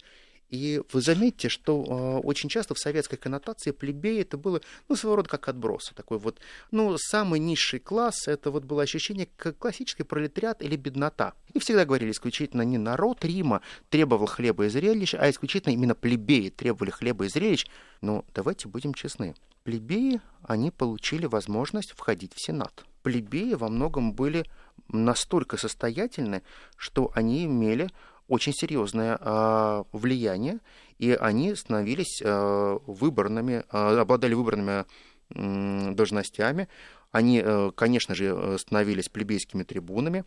и 0.48 0.80
вы 0.92 1.00
заметите, 1.00 1.48
что 1.48 1.82
э, 1.82 2.24
очень 2.24 2.48
часто 2.48 2.74
в 2.74 2.78
советской 2.78 3.16
коннотации 3.16 3.72
плебеи 3.72 4.20
это 4.20 4.36
было, 4.36 4.60
ну, 4.88 4.94
своего 4.94 5.16
рода 5.16 5.28
как 5.28 5.48
отбросы. 5.48 5.92
Такой 5.92 6.18
вот, 6.18 6.38
ну, 6.70 6.96
самый 6.98 7.40
низший 7.40 7.80
класс, 7.80 8.28
это 8.28 8.52
вот 8.52 8.62
было 8.62 8.82
ощущение 8.82 9.28
как 9.36 9.58
классический 9.58 10.04
пролетариат 10.04 10.62
или 10.62 10.76
беднота. 10.76 11.34
И 11.52 11.58
всегда 11.58 11.84
говорили 11.84 12.12
исключительно 12.12 12.62
не 12.62 12.78
народ 12.78 13.24
Рима 13.24 13.60
требовал 13.88 14.26
хлеба 14.26 14.66
и 14.66 14.68
зрелищ, 14.68 15.16
а 15.16 15.28
исключительно 15.28 15.72
именно 15.72 15.96
плебеи 15.96 16.50
требовали 16.50 16.90
хлеба 16.90 17.24
и 17.24 17.28
зрелищ. 17.28 17.66
Но 18.02 18.24
давайте 18.32 18.68
будем 18.68 18.94
честны. 18.94 19.34
Плебеи, 19.64 20.20
они 20.44 20.70
получили 20.70 21.26
возможность 21.26 21.90
входить 21.90 22.34
в 22.34 22.40
Сенат. 22.40 22.84
Плебеи 23.02 23.54
во 23.54 23.68
многом 23.68 24.12
были 24.12 24.46
настолько 24.88 25.56
состоятельны, 25.56 26.42
что 26.76 27.10
они 27.14 27.44
имели 27.44 27.88
очень 28.28 28.52
серьезное 28.52 29.18
э, 29.20 29.84
влияние, 29.92 30.60
и 30.98 31.12
они 31.12 31.54
становились 31.54 32.22
э, 32.22 32.78
выборными, 32.86 33.64
э, 33.70 33.98
обладали 33.98 34.34
выборными 34.34 34.84
э, 35.30 35.94
должностями. 35.94 36.68
Они, 37.10 37.42
э, 37.44 37.70
конечно 37.76 38.14
же, 38.14 38.56
становились 38.58 39.08
плебейскими 39.08 39.62
трибунами. 39.62 40.24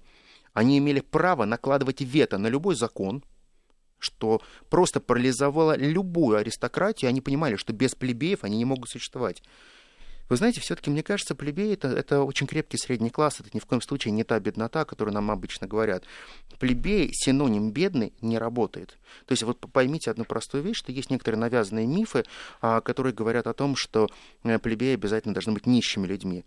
Они 0.53 0.77
имели 0.77 0.99
право 0.99 1.45
накладывать 1.45 2.01
вето 2.01 2.37
на 2.37 2.47
любой 2.47 2.75
закон, 2.75 3.23
что 3.99 4.41
просто 4.69 4.99
парализовало 4.99 5.75
любую 5.75 6.37
аристократию. 6.37 7.09
Они 7.09 7.21
понимали, 7.21 7.55
что 7.55 7.73
без 7.73 7.95
плебеев 7.95 8.43
они 8.43 8.57
не 8.57 8.65
могут 8.65 8.89
существовать. 8.89 9.41
Вы 10.29 10.35
знаете, 10.35 10.59
все-таки, 10.59 10.89
мне 10.89 11.03
кажется, 11.03 11.35
плебей 11.35 11.73
это, 11.73 11.87
это 11.87 12.21
очень 12.21 12.47
крепкий 12.47 12.77
средний 12.77 13.09
класс, 13.09 13.39
это 13.39 13.49
ни 13.53 13.59
в 13.59 13.65
коем 13.65 13.81
случае 13.81 14.11
не 14.11 14.23
та 14.23 14.39
беднота, 14.39 14.83
которую 14.85 15.13
нам 15.13 15.31
обычно 15.31 15.67
говорят. 15.67 16.03
Плебей, 16.59 17.09
синоним 17.13 17.71
бедный, 17.71 18.13
не 18.21 18.37
работает. 18.37 18.97
То 19.25 19.33
есть 19.33 19.43
вот 19.43 19.59
поймите 19.71 20.11
одну 20.11 20.25
простую 20.25 20.63
вещь, 20.63 20.77
что 20.77 20.91
есть 20.91 21.09
некоторые 21.09 21.39
навязанные 21.39 21.87
мифы, 21.87 22.25
а, 22.61 22.81
которые 22.81 23.13
говорят 23.13 23.47
о 23.47 23.53
том, 23.53 23.75
что 23.75 24.09
э, 24.43 24.59
плебеи 24.59 24.95
обязательно 24.95 25.33
должны 25.33 25.53
быть 25.53 25.65
нищими 25.65 26.05
людьми. 26.05 26.43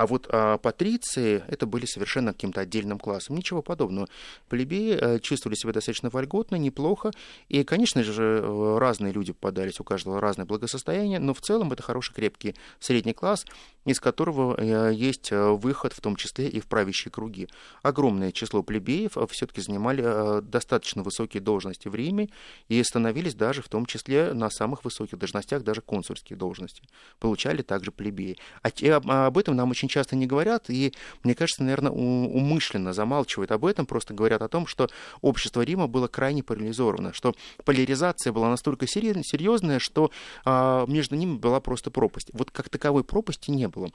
А 0.00 0.06
вот 0.06 0.28
а, 0.30 0.56
патриции 0.56 1.44
это 1.46 1.66
были 1.66 1.84
совершенно 1.84 2.32
каким-то 2.32 2.62
отдельным 2.62 2.98
классом. 2.98 3.36
Ничего 3.36 3.60
подобного. 3.60 4.08
Плебеи 4.48 4.96
а, 4.98 5.18
чувствовали 5.18 5.54
себя 5.54 5.74
достаточно 5.74 6.08
вольготно, 6.08 6.56
неплохо. 6.56 7.10
И, 7.50 7.64
конечно 7.64 8.02
же, 8.02 8.78
разные 8.78 9.12
люди 9.12 9.34
попадались, 9.34 9.78
у 9.78 9.84
каждого 9.84 10.18
разное 10.18 10.46
благосостояние, 10.46 11.18
но 11.18 11.34
в 11.34 11.42
целом 11.42 11.70
это 11.72 11.82
хороший 11.82 12.14
крепкий 12.14 12.54
средний 12.78 13.12
класс. 13.12 13.44
из 13.84 14.00
которого 14.00 14.56
э, 14.58 14.94
есть 14.94 15.32
э, 15.32 15.50
выход, 15.50 15.92
в 15.92 16.00
том 16.00 16.16
числе 16.16 16.48
и 16.48 16.60
в 16.60 16.66
правящие 16.66 17.12
круги. 17.12 17.48
Огромное 17.82 18.32
число 18.32 18.62
плебеев 18.62 19.18
все-таки 19.30 19.60
занимали 19.60 20.40
достаточно 20.42 21.02
высокие 21.02 21.42
должности 21.42 21.88
в 21.88 21.94
Риме 21.94 22.30
и 22.68 22.82
становились 22.82 23.34
даже 23.34 23.60
в 23.60 23.68
том 23.68 23.84
числе 23.84 24.32
на 24.32 24.48
самых 24.48 24.84
высоких 24.84 25.18
должностях, 25.18 25.62
даже 25.62 25.82
консульские 25.82 26.38
должности. 26.38 26.84
Получали 27.18 27.60
также 27.60 27.90
плебеи. 27.90 28.38
А 28.62 29.26
об 29.26 29.36
этом 29.36 29.56
нам 29.56 29.70
очень 29.70 29.89
часто 29.90 30.16
не 30.16 30.26
говорят, 30.26 30.70
и, 30.70 30.92
мне 31.22 31.34
кажется, 31.34 31.62
наверное, 31.62 31.92
умышленно 31.92 32.92
замалчивают 32.92 33.52
об 33.52 33.64
этом, 33.64 33.86
просто 33.86 34.14
говорят 34.14 34.42
о 34.42 34.48
том, 34.48 34.66
что 34.66 34.88
общество 35.20 35.62
Рима 35.62 35.86
было 35.86 36.08
крайне 36.08 36.42
парализовано, 36.42 37.12
что 37.12 37.34
поляризация 37.64 38.32
была 38.32 38.48
настолько 38.48 38.86
серьезная, 38.86 39.78
что 39.78 40.10
а, 40.44 40.86
между 40.86 41.16
ними 41.16 41.36
была 41.36 41.60
просто 41.60 41.90
пропасть. 41.90 42.30
Вот 42.32 42.50
как 42.50 42.68
таковой 42.68 43.04
пропасти 43.04 43.50
не 43.50 43.68
было. 43.68 43.90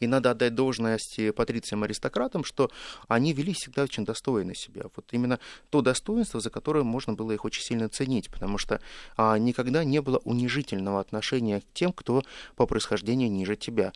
И 0.00 0.06
надо 0.08 0.32
отдать 0.32 0.54
должность 0.54 1.20
патрициям-аристократам, 1.36 2.42
что 2.44 2.70
они 3.06 3.32
вели 3.32 3.52
всегда 3.52 3.84
очень 3.84 4.04
достойно 4.04 4.54
себя. 4.54 4.82
Вот 4.96 5.06
именно 5.12 5.38
то 5.70 5.80
достоинство, 5.80 6.40
за 6.40 6.50
которое 6.50 6.82
можно 6.82 7.14
было 7.14 7.30
их 7.32 7.44
очень 7.44 7.62
сильно 7.62 7.88
ценить, 7.88 8.28
потому 8.28 8.58
что 8.58 8.80
а, 9.16 9.38
никогда 9.38 9.84
не 9.84 10.00
было 10.00 10.18
унижительного 10.24 11.00
отношения 11.00 11.60
к 11.60 11.64
тем, 11.72 11.92
кто 11.92 12.24
по 12.56 12.66
происхождению 12.66 13.30
ниже 13.30 13.54
тебя 13.54 13.92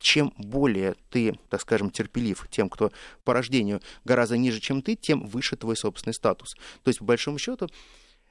чем 0.00 0.32
более 0.36 0.96
ты, 1.10 1.38
так 1.48 1.60
скажем, 1.60 1.90
терпелив 1.90 2.48
тем, 2.50 2.68
кто 2.68 2.90
по 3.22 3.32
рождению 3.32 3.80
гораздо 4.04 4.36
ниже, 4.36 4.58
чем 4.60 4.82
ты, 4.82 4.96
тем 4.96 5.26
выше 5.26 5.56
твой 5.56 5.76
собственный 5.76 6.14
статус. 6.14 6.54
То 6.82 6.88
есть, 6.88 6.98
по 6.98 7.04
большому 7.04 7.38
счету, 7.38 7.68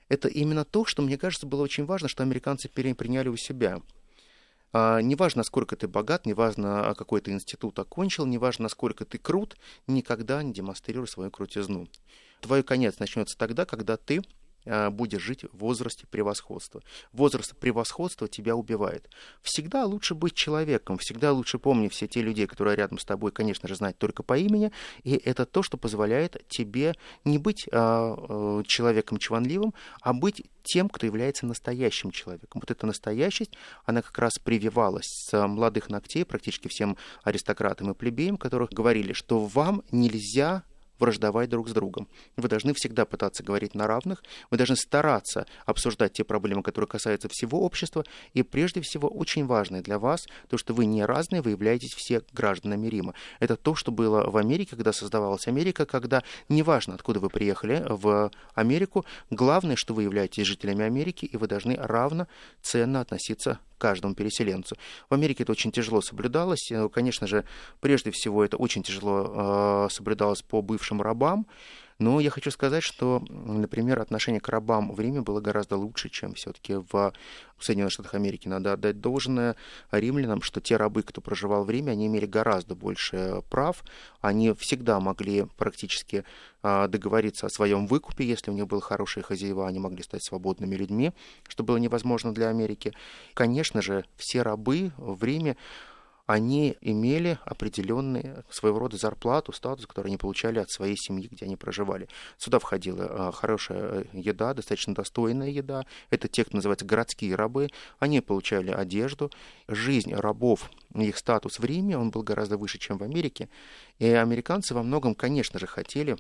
это 0.10 0.28
именно 0.28 0.66
то, 0.66 0.84
что, 0.84 1.02
мне 1.02 1.18
кажется, 1.18 1.48
было 1.48 1.62
очень 1.62 1.86
важно, 1.86 2.10
что 2.10 2.24
американцы 2.24 2.68
переняли 2.68 3.30
у 3.30 3.38
себя. 3.38 3.82
А, 4.74 5.02
неважно, 5.02 5.40
насколько 5.40 5.76
ты 5.76 5.88
богат, 5.88 6.26
неважно, 6.26 6.94
какой 6.98 7.22
ты 7.22 7.32
институт 7.32 7.78
окончил, 7.80 8.26
неважно, 8.26 8.64
насколько 8.64 9.06
ты 9.06 9.18
крут, 9.18 9.56
никогда 9.88 10.44
не 10.44 10.54
демонстрируй 10.54 11.08
свою 11.08 11.32
крутизну. 11.32 11.88
Твой 12.42 12.64
конец 12.64 13.00
начнется 13.00 13.38
тогда, 13.38 13.66
когда 13.66 13.98
ты 13.98 14.22
будешь 14.92 15.22
жить 15.22 15.46
в 15.52 15.58
возрасте 15.58 16.06
превосходства. 16.08 16.82
Возраст 17.14 17.56
превосходства 17.58 18.28
тебя 18.28 18.56
убивает. 18.56 19.10
Всегда 19.42 19.86
лучше 19.86 20.16
быть 20.16 20.36
человеком, 20.36 20.98
всегда 20.98 21.32
лучше 21.32 21.60
помнить 21.60 21.94
все 21.94 22.08
те 22.08 22.22
людей, 22.22 22.48
которые 22.48 22.76
рядом 22.76 23.00
с 23.00 23.06
тобой, 23.06 23.32
конечно 23.32 23.68
же, 23.68 23.76
знать 23.76 23.98
только 23.98 24.24
по 24.24 24.38
имени, 24.38 24.72
и 25.04 25.16
это 25.16 25.46
то, 25.46 25.64
что 25.64 25.78
позволяет 25.78 26.46
тебе 26.48 26.96
не 27.26 27.38
быть 27.38 27.68
а, 27.72 28.64
человеком 28.66 29.18
чванливым, 29.18 29.74
а 30.02 30.14
быть 30.14 30.44
тем, 30.64 30.90
кто 30.90 31.06
является 31.06 31.46
настоящим 31.46 32.12
человеком. 32.12 32.62
Вот 32.62 32.72
эта 32.72 32.86
настоящесть, 32.86 33.54
она 33.86 34.02
как 34.02 34.18
раз 34.20 34.34
прививалась 34.38 35.08
с 35.08 35.48
молодых 35.48 35.90
ногтей 35.90 36.26
практически 36.26 36.68
всем 36.68 36.98
аристократам 37.24 37.92
и 37.92 37.96
плебеям, 37.96 38.38
которых 38.38 38.70
говорили, 38.70 39.14
что 39.14 39.40
вам 39.46 39.84
нельзя 39.92 40.64
враждовать 41.00 41.50
друг 41.50 41.70
с 41.70 41.72
другом. 41.72 42.08
Вы 42.38 42.50
должны 42.50 42.74
всегда 42.74 43.06
пытаться 43.06 43.44
говорить 43.44 43.76
на 43.76 43.88
равных, 43.88 44.24
вы 44.52 44.58
должны 44.58 44.76
стараться 44.76 45.46
обсуждать 45.66 46.14
те 46.14 46.24
проблемы, 46.24 46.64
которые 46.64 46.88
касаются 46.88 47.30
всего 47.30 47.62
общества, 47.62 48.04
и 48.34 48.44
прежде 48.44 48.82
всего 48.82 49.10
очень 49.10 49.46
важное 49.46 49.82
для 49.82 50.00
вас, 50.00 50.28
то, 50.50 50.58
что 50.58 50.74
вы 50.74 50.86
не 50.86 51.06
разные, 51.06 51.42
вы 51.42 51.52
являетесь 51.52 51.94
все 51.94 52.22
гражданами 52.32 52.88
Рима. 52.88 53.14
Это 53.40 53.56
то, 53.56 53.76
что 53.76 53.92
было 53.92 54.30
в 54.30 54.38
Америке, 54.38 54.76
когда 54.76 54.94
создавалась 54.94 55.48
Америка, 55.48 55.86
когда 55.86 56.24
неважно, 56.48 56.96
откуда 56.96 57.20
вы 57.20 57.30
приехали 57.30 57.86
в 57.88 58.32
Америку, 58.54 59.06
главное, 59.30 59.76
что 59.76 59.94
вы 59.94 60.04
являетесь 60.04 60.46
жителями 60.46 60.86
Америки, 60.86 61.26
и 61.26 61.38
вы 61.38 61.48
должны 61.48 61.76
равно 61.76 62.28
ценно 62.62 63.02
относиться 63.02 63.60
каждому 63.80 64.14
переселенцу. 64.14 64.76
В 65.10 65.14
Америке 65.16 65.44
это 65.44 65.52
очень 65.54 65.72
тяжело 65.72 66.02
соблюдалось. 66.02 66.72
Э, 66.72 66.88
конечно 66.90 67.26
же, 67.26 67.46
прежде 67.80 68.12
всего 68.12 68.44
это 68.46 68.58
очень 68.58 68.84
тяжело 68.84 69.88
э, 69.88 69.94
соблюдалось 69.94 70.44
по 70.44 70.62
бывшим 70.62 71.02
рабам. 71.02 71.48
Но 72.00 72.22
я 72.22 72.30
хочу 72.30 72.50
сказать, 72.50 72.82
что, 72.82 73.22
например, 73.30 74.00
отношение 74.00 74.40
к 74.40 74.48
рабам 74.48 74.94
в 74.94 75.00
Риме 75.02 75.20
было 75.20 75.42
гораздо 75.42 75.76
лучше, 75.76 76.08
чем 76.08 76.34
все-таки 76.34 76.76
в 76.76 77.14
Соединенных 77.60 77.92
Штатах 77.92 78.14
Америки. 78.14 78.48
Надо 78.48 78.72
отдать 78.72 79.02
должное 79.02 79.58
римлянам, 79.92 80.42
что 80.42 80.62
те 80.62 80.78
рабы, 80.78 81.04
кто 81.04 81.20
проживал 81.20 81.66
в 81.66 81.70
Риме, 81.70 81.92
они 81.92 82.08
имели 82.08 82.26
гораздо 82.26 82.74
больше 82.74 83.44
прав. 83.50 83.84
Они 84.22 84.54
всегда 84.54 85.02
могли 85.02 85.46
практически 85.58 86.24
а, 86.64 86.88
договориться 86.88 87.48
о 87.48 87.50
своем 87.50 87.86
выкупе, 87.86 88.26
если 88.26 88.52
у 88.52 88.54
них 88.54 88.68
был 88.68 88.80
хороший 88.80 89.22
хозяева, 89.22 89.68
они 89.68 89.80
могли 89.80 90.02
стать 90.02 90.24
свободными 90.24 90.76
людьми, 90.76 91.12
что 91.50 91.64
было 91.64 91.78
невозможно 91.78 92.34
для 92.34 92.48
Америки. 92.48 92.94
Конечно 93.34 93.82
же, 93.82 94.06
все 94.16 94.42
рабы 94.42 94.92
в 94.98 95.22
Риме 95.24 95.58
они 96.30 96.78
имели 96.82 97.40
определенные 97.44 98.44
своего 98.52 98.78
рода 98.78 98.98
зарплату, 98.98 99.52
статус, 99.52 99.88
который 99.88 100.10
они 100.10 100.18
получали 100.18 100.60
от 100.60 100.70
своей 100.70 100.96
семьи, 100.96 101.28
где 101.28 101.46
они 101.46 101.56
проживали. 101.56 102.08
Сюда 102.38 102.60
входила 102.60 103.08
а, 103.10 103.32
хорошая 103.32 104.06
еда, 104.14 104.54
достаточно 104.54 104.94
достойная 104.94 105.50
еда. 105.50 105.88
Это 106.12 106.28
те, 106.28 106.46
кто 106.46 106.58
называется 106.58 106.86
городские 106.86 107.34
рабы. 107.34 107.70
Они 107.98 108.22
получали 108.22 108.70
одежду. 108.70 109.32
Жизнь 109.68 110.14
рабов, 110.14 110.70
их 110.94 111.18
статус 111.18 111.58
в 111.58 111.66
Риме, 111.66 111.98
он 111.98 112.12
был 112.12 112.22
гораздо 112.22 112.58
выше, 112.58 112.78
чем 112.78 113.00
в 113.00 113.04
Америке. 113.04 113.50
И 113.98 114.06
американцы 114.06 114.76
во 114.76 114.84
многом, 114.84 115.16
конечно 115.16 115.58
же, 115.58 115.66
хотели 115.66 116.16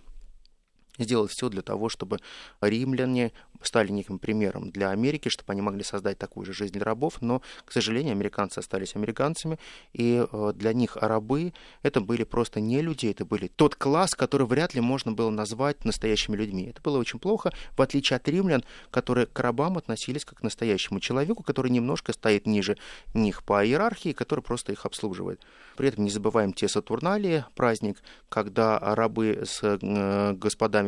сделать 0.99 1.31
все 1.31 1.49
для 1.49 1.61
того, 1.61 1.89
чтобы 1.89 2.19
римляне 2.61 3.31
стали 3.61 3.91
неким 3.91 4.19
примером 4.19 4.71
для 4.71 4.91
Америки, 4.91 5.29
чтобы 5.29 5.51
они 5.53 5.61
могли 5.61 5.83
создать 5.83 6.17
такую 6.17 6.45
же 6.45 6.53
жизнь 6.53 6.73
для 6.73 6.83
рабов, 6.83 7.21
но, 7.21 7.41
к 7.65 7.71
сожалению, 7.71 8.13
американцы 8.13 8.59
остались 8.59 8.95
американцами, 8.95 9.59
и 9.93 10.25
э, 10.31 10.53
для 10.55 10.73
них 10.73 10.95
рабы 10.95 11.53
это 11.83 12.01
были 12.01 12.23
просто 12.23 12.59
не 12.59 12.81
люди, 12.81 13.07
это 13.07 13.25
были 13.25 13.47
тот 13.47 13.75
класс, 13.75 14.11
который 14.11 14.47
вряд 14.47 14.73
ли 14.75 14.81
можно 14.81 15.11
было 15.11 15.29
назвать 15.29 15.83
настоящими 15.85 16.35
людьми. 16.35 16.67
Это 16.69 16.81
было 16.81 16.97
очень 16.97 17.19
плохо, 17.19 17.51
в 17.75 17.81
отличие 17.81 18.17
от 18.17 18.27
римлян, 18.27 18.63
которые 18.91 19.27
к 19.27 19.39
рабам 19.39 19.77
относились 19.77 20.25
как 20.25 20.39
к 20.39 20.43
настоящему 20.43 20.99
человеку, 20.99 21.43
который 21.43 21.71
немножко 21.71 22.13
стоит 22.13 22.45
ниже 22.47 22.77
них 23.13 23.43
по 23.43 23.65
иерархии, 23.65 24.13
который 24.13 24.41
просто 24.41 24.71
их 24.71 24.85
обслуживает. 24.85 25.41
При 25.75 25.87
этом 25.87 26.03
не 26.03 26.09
забываем 26.09 26.53
те 26.53 26.67
Сатурналии, 26.67 27.45
праздник, 27.55 27.97
когда 28.29 28.79
рабы 28.79 29.43
с 29.45 29.59
э, 29.63 30.33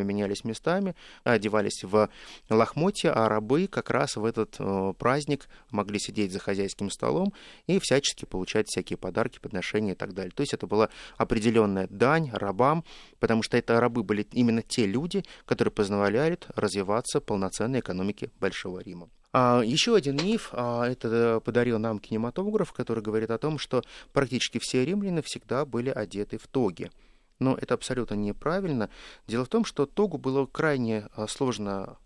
господами 0.02 0.04
менялись 0.04 0.44
местами, 0.44 0.96
одевались 1.24 1.84
в 1.84 2.10
лохмотья, 2.50 3.14
а 3.14 3.30
рабы 3.30 3.68
как 3.68 3.90
раз 3.90 4.16
в 4.16 4.26
этот 4.26 4.56
э, 4.60 4.94
праздник 4.98 5.48
могли 5.72 6.00
сидеть 6.00 6.32
за 6.32 6.40
хозяйским 6.40 6.90
столом 6.90 7.34
и 7.68 7.80
всячески 7.80 8.26
получать 8.26 8.68
всякие 8.68 8.98
подарки, 8.98 9.40
подношения 9.40 9.94
и 9.94 9.96
так 9.96 10.14
далее. 10.14 10.32
То 10.32 10.42
есть 10.42 10.54
это 10.54 10.68
была 10.68 10.90
определенная 11.18 11.88
дань 11.90 12.30
рабам, 12.34 12.84
потому 13.20 13.44
что 13.44 13.58
это 13.58 13.80
рабы 13.80 14.04
были 14.04 14.28
именно 14.34 14.62
те 14.62 14.86
люди, 14.86 15.24
которые 15.46 15.72
позволяли 15.72 16.38
развиваться 16.56 17.22
полноценной 17.22 17.80
экономике 17.80 18.30
Большого 18.40 18.82
Рима. 18.82 19.10
А, 19.34 19.62
еще 19.64 19.96
один 19.96 20.18
миф, 20.18 20.50
а, 20.52 20.86
это 20.86 21.40
подарил 21.40 21.80
нам 21.80 22.00
кинематограф, 22.00 22.74
который 22.74 23.02
говорит 23.02 23.32
о 23.32 23.38
том, 23.38 23.60
что 23.60 23.82
практически 24.12 24.60
все 24.60 24.86
римляне 24.86 25.22
всегда 25.22 25.66
были 25.66 25.90
одеты 25.90 26.38
в 26.38 26.48
тоги. 26.48 26.90
Но 27.42 27.58
это 27.60 27.74
абсолютно 27.74 28.14
неправильно. 28.14 28.92
Дело 29.26 29.46
в 29.46 29.50
том, 29.50 29.66
что 29.66 29.88
тогу 29.88 30.20
было 30.20 30.46
крайне 30.46 31.10
а, 31.16 31.28
сложно 31.28 31.98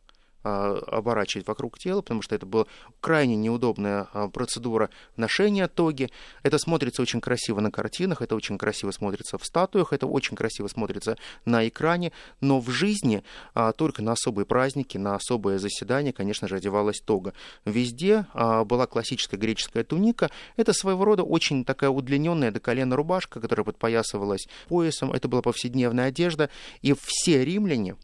оборачивать 0.45 1.47
вокруг 1.47 1.79
тела, 1.79 2.01
потому 2.01 2.21
что 2.21 2.35
это 2.35 2.45
была 2.45 2.65
крайне 2.99 3.35
неудобная 3.35 4.07
а, 4.13 4.27
процедура 4.27 4.89
ношения 5.17 5.67
тоги. 5.67 6.09
Это 6.43 6.59
смотрится 6.59 7.01
очень 7.01 7.19
красиво 7.19 7.59
на 7.61 7.71
картинах, 7.71 8.21
это 8.21 8.35
очень 8.35 8.57
красиво 8.57 8.91
смотрится 8.91 9.37
в 9.37 9.45
статуях, 9.45 9.91
это 9.91 10.05
очень 10.05 10.35
красиво 10.35 10.67
смотрится 10.67 11.17
на 11.45 11.67
экране, 11.67 12.11
но 12.41 12.59
в 12.59 12.69
жизни 12.69 13.23
а, 13.53 13.71
только 13.71 14.03
на 14.03 14.11
особые 14.11 14.45
праздники, 14.45 14.97
на 14.97 15.15
особые 15.15 15.57
заседания, 15.57 16.13
конечно 16.13 16.47
же, 16.47 16.57
одевалась 16.57 17.01
тога. 17.01 17.33
Везде 17.65 18.25
была 18.33 18.85
классическая 18.85 19.37
греческая 19.37 19.83
туника. 19.83 20.29
Это 20.57 20.73
своего 20.73 21.05
рода 21.05 21.23
очень 21.23 21.65
такая 21.65 21.89
удлиненная 21.89 22.51
до 22.51 22.59
колена 22.59 22.95
рубашка, 22.95 23.39
которая 23.39 23.65
подпоясывалась 23.65 24.47
поясом. 24.67 25.11
Это 25.11 25.27
была 25.27 25.41
повседневная 25.41 26.07
одежда. 26.07 26.49
И 26.81 26.93
все 26.93 27.43
римляне, 27.43 27.95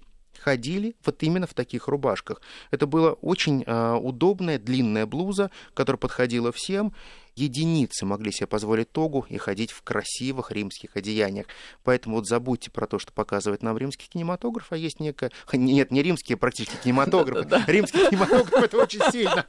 ходили 0.42 0.96
вот 1.06 1.24
именно 1.24 1.48
в 1.48 1.54
таких 1.54 1.88
рубашках. 1.88 2.42
Это 2.72 2.88
была 2.88 3.14
очень 3.14 3.64
э, 3.66 3.94
удобная 3.94 4.60
длинная 4.60 5.06
блуза, 5.06 5.52
которая 5.74 5.98
подходила 5.98 6.52
всем. 6.52 6.94
Единицы 7.36 8.06
могли 8.06 8.32
себе 8.32 8.48
позволить 8.48 8.92
тогу 8.92 9.26
и 9.30 9.38
ходить 9.38 9.72
в 9.72 9.82
красивых 9.84 10.52
римских 10.52 10.98
одеяниях. 10.98 11.46
Поэтому 11.84 12.18
вот 12.18 12.28
забудьте 12.28 12.70
про 12.72 12.88
то, 12.88 13.00
что 13.00 13.14
показывает 13.14 13.64
нам 13.64 13.78
римский 13.78 14.08
кинематограф, 14.10 14.68
а 14.72 14.78
есть 14.78 15.00
некая... 15.00 15.32
Нет, 15.54 15.92
не 15.92 16.04
римский, 16.04 16.34
а 16.34 16.38
практически 16.38 16.76
кинематограф. 16.84 17.46
Римский 17.68 18.10
кинематограф— 18.10 18.54
это 18.64 18.78
очень 18.78 19.02
сильно. 19.12 19.46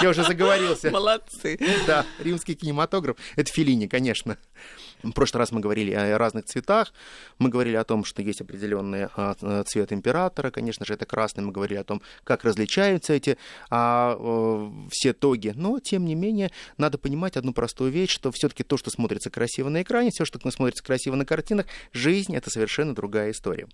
Я 0.00 0.10
уже 0.10 0.24
заговорился. 0.24 0.90
Молодцы. 0.90 1.58
Да, 1.86 2.04
римский 2.18 2.54
кинематограф— 2.54 3.16
это 3.36 3.52
Филини, 3.52 3.86
конечно. 3.86 4.36
В 5.02 5.12
прошлый 5.12 5.40
раз 5.40 5.50
мы 5.50 5.60
говорили 5.60 5.92
о 5.92 6.16
разных 6.16 6.44
цветах, 6.44 6.92
мы 7.38 7.48
говорили 7.48 7.74
о 7.74 7.82
том, 7.82 8.04
что 8.04 8.22
есть 8.22 8.40
определенный 8.40 9.08
а, 9.16 9.34
э, 9.40 9.64
цвет 9.66 9.92
императора, 9.92 10.52
конечно 10.52 10.86
же, 10.86 10.94
это 10.94 11.06
красный, 11.06 11.42
мы 11.42 11.50
говорили 11.50 11.78
о 11.78 11.84
том, 11.84 12.02
как 12.22 12.44
различаются 12.44 13.12
эти 13.12 13.36
а, 13.68 14.16
все 14.92 15.12
тоги, 15.12 15.52
но, 15.56 15.80
тем 15.80 16.04
не 16.04 16.14
менее, 16.14 16.52
надо 16.78 16.98
понимать, 16.98 17.11
понимать 17.12 17.36
одну 17.36 17.52
простую 17.52 17.90
вещь, 17.90 18.10
что 18.10 18.32
все-таки 18.32 18.62
то, 18.62 18.78
что 18.78 18.90
смотрится 18.90 19.28
красиво 19.28 19.68
на 19.68 19.82
экране, 19.82 20.08
все, 20.10 20.24
что 20.24 20.38
смотрится 20.50 20.82
красиво 20.82 21.14
на 21.14 21.26
картинах, 21.26 21.66
жизнь— 21.92 22.34
это 22.36 22.48
совершенно 22.48 22.94
другая 22.94 23.32
история. 23.32 23.68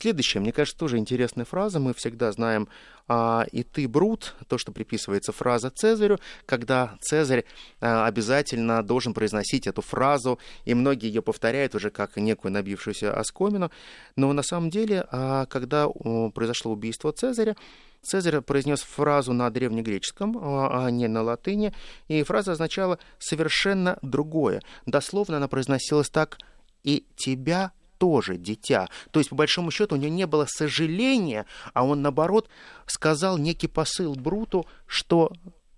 Следующая, 0.00 0.38
мне 0.38 0.52
кажется, 0.52 0.78
тоже 0.78 0.96
интересная 0.98 1.44
фраза. 1.44 1.80
Мы 1.80 1.92
всегда 1.92 2.30
знаем 2.30 2.68
а, 3.08 3.44
«и 3.50 3.64
ты, 3.64 3.88
Брут», 3.88 4.36
то, 4.46 4.56
что 4.56 4.70
приписывается 4.70 5.32
фраза 5.32 5.70
Цезарю, 5.70 6.20
когда 6.46 6.96
Цезарь 7.00 7.44
а, 7.80 8.06
обязательно 8.06 8.84
должен 8.84 9.12
произносить 9.12 9.66
эту 9.66 9.82
фразу, 9.82 10.38
и 10.64 10.74
многие 10.74 11.08
ее 11.08 11.20
повторяют 11.20 11.74
уже 11.74 11.90
как 11.90 12.16
некую 12.16 12.52
набившуюся 12.52 13.12
оскомину. 13.12 13.72
Но 14.14 14.32
на 14.32 14.44
самом 14.44 14.70
деле, 14.70 15.04
а, 15.10 15.46
когда 15.46 15.88
произошло 16.32 16.70
убийство 16.70 17.10
Цезаря, 17.10 17.56
Цезарь 18.00 18.40
произнес 18.40 18.82
фразу 18.82 19.32
на 19.32 19.50
древнегреческом, 19.50 20.38
а, 20.40 20.86
а 20.86 20.90
не 20.92 21.08
на 21.08 21.22
латыни, 21.22 21.74
и 22.06 22.22
фраза 22.22 22.52
означала 22.52 23.00
совершенно 23.18 23.98
другое. 24.02 24.62
Дословно 24.86 25.38
она 25.38 25.48
произносилась 25.48 26.08
так 26.08 26.38
«и 26.84 27.04
тебя 27.16 27.72
тоже 27.98 28.36
дитя. 28.36 28.88
То 29.10 29.20
есть, 29.20 29.30
по 29.30 29.36
большому 29.36 29.70
счету, 29.70 29.94
у 29.94 29.98
него 29.98 30.12
не 30.12 30.26
было 30.26 30.46
сожаления, 30.48 31.46
а 31.74 31.84
он, 31.84 32.02
наоборот, 32.02 32.48
сказал 32.86 33.38
некий 33.38 33.68
посыл 33.68 34.14
Бруту, 34.14 34.66
что 34.86 35.32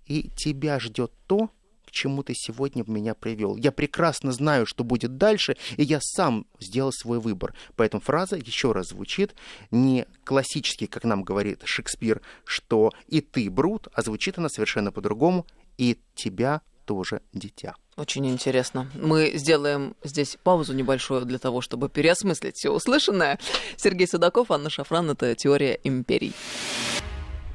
и 0.06 0.30
тебя 0.36 0.78
ждет 0.78 1.12
то, 1.26 1.50
к 1.90 1.92
чему 1.92 2.22
ты 2.22 2.34
сегодня 2.36 2.84
меня 2.86 3.14
привел. 3.14 3.56
Я 3.56 3.72
прекрасно 3.72 4.30
знаю, 4.30 4.64
что 4.64 4.84
будет 4.84 5.16
дальше, 5.16 5.56
и 5.76 5.82
я 5.82 5.98
сам 6.00 6.46
сделал 6.60 6.92
свой 6.92 7.18
выбор. 7.18 7.52
Поэтому 7.74 8.00
фраза 8.00 8.36
еще 8.36 8.70
раз 8.70 8.88
звучит 8.90 9.34
не 9.72 10.06
классически, 10.24 10.86
как 10.86 11.02
нам 11.02 11.24
говорит 11.24 11.62
Шекспир, 11.64 12.22
что 12.44 12.92
и 13.08 13.20
ты 13.20 13.50
брут, 13.50 13.88
а 13.92 14.02
звучит 14.02 14.38
она 14.38 14.48
совершенно 14.48 14.92
по-другому, 14.92 15.46
и 15.78 15.98
тебя 16.14 16.60
тоже 16.90 17.22
дитя. 17.32 17.76
Очень 17.96 18.28
интересно. 18.28 18.90
Мы 18.94 19.30
сделаем 19.36 19.94
здесь 20.02 20.36
паузу 20.42 20.72
небольшую 20.72 21.24
для 21.24 21.38
того, 21.38 21.60
чтобы 21.60 21.88
переосмыслить 21.88 22.56
все 22.56 22.70
услышанное. 22.70 23.38
Сергей 23.76 24.08
Судаков, 24.08 24.50
Анна 24.50 24.70
Шафран, 24.70 25.08
это 25.08 25.36
«Теория 25.36 25.78
империй». 25.84 26.32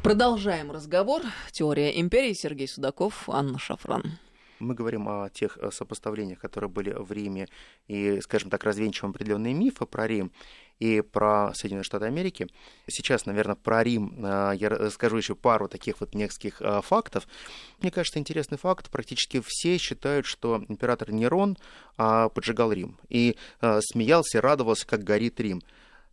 Продолжаем 0.03 0.71
разговор. 0.71 1.21
«Теория 1.51 1.99
империй», 1.99 2.33
Сергей 2.33 2.69
Судаков, 2.69 3.27
Анна 3.27 3.59
Шафран. 3.59 4.19
Мы 4.59 4.73
говорим 4.73 5.09
о 5.09 5.29
тех 5.29 5.57
э, 5.57 5.69
сопоставлениях, 5.71 6.39
которые 6.39 6.69
были 6.69 6.91
в 6.91 7.11
Риме, 7.11 7.47
и, 7.87 8.21
скажем 8.21 8.49
так, 8.49 8.63
развенчиваем 8.63 9.11
определенные 9.11 9.53
мифы 9.53 9.85
про 9.85 10.07
Рим 10.07 10.31
и 10.79 11.01
про 11.01 11.53
Соединенные 11.53 11.83
Штаты 11.83 12.05
Америки. 12.05 12.47
Сейчас, 12.87 13.25
наверное, 13.25 13.55
про 13.55 13.83
Рим 13.83 14.25
э, 14.25 14.53
я 14.55 14.89
скажу 14.91 15.17
еще 15.17 15.35
пару 15.35 15.67
таких 15.67 15.99
вот 15.99 16.15
нескольких 16.15 16.61
э, 16.61 16.81
фактов. 16.81 17.27
Мне 17.81 17.91
кажется, 17.91 18.19
интересный 18.19 18.57
факт. 18.57 18.89
Практически 18.89 19.41
все 19.45 19.77
считают, 19.77 20.25
что 20.25 20.63
император 20.69 21.11
Нерон 21.11 21.57
а, 21.97 22.29
поджигал 22.29 22.71
Рим 22.71 22.97
и 23.09 23.35
смеялся, 23.61 24.41
радовался, 24.41 24.87
как 24.87 25.03
горит 25.03 25.39
Рим. 25.39 25.61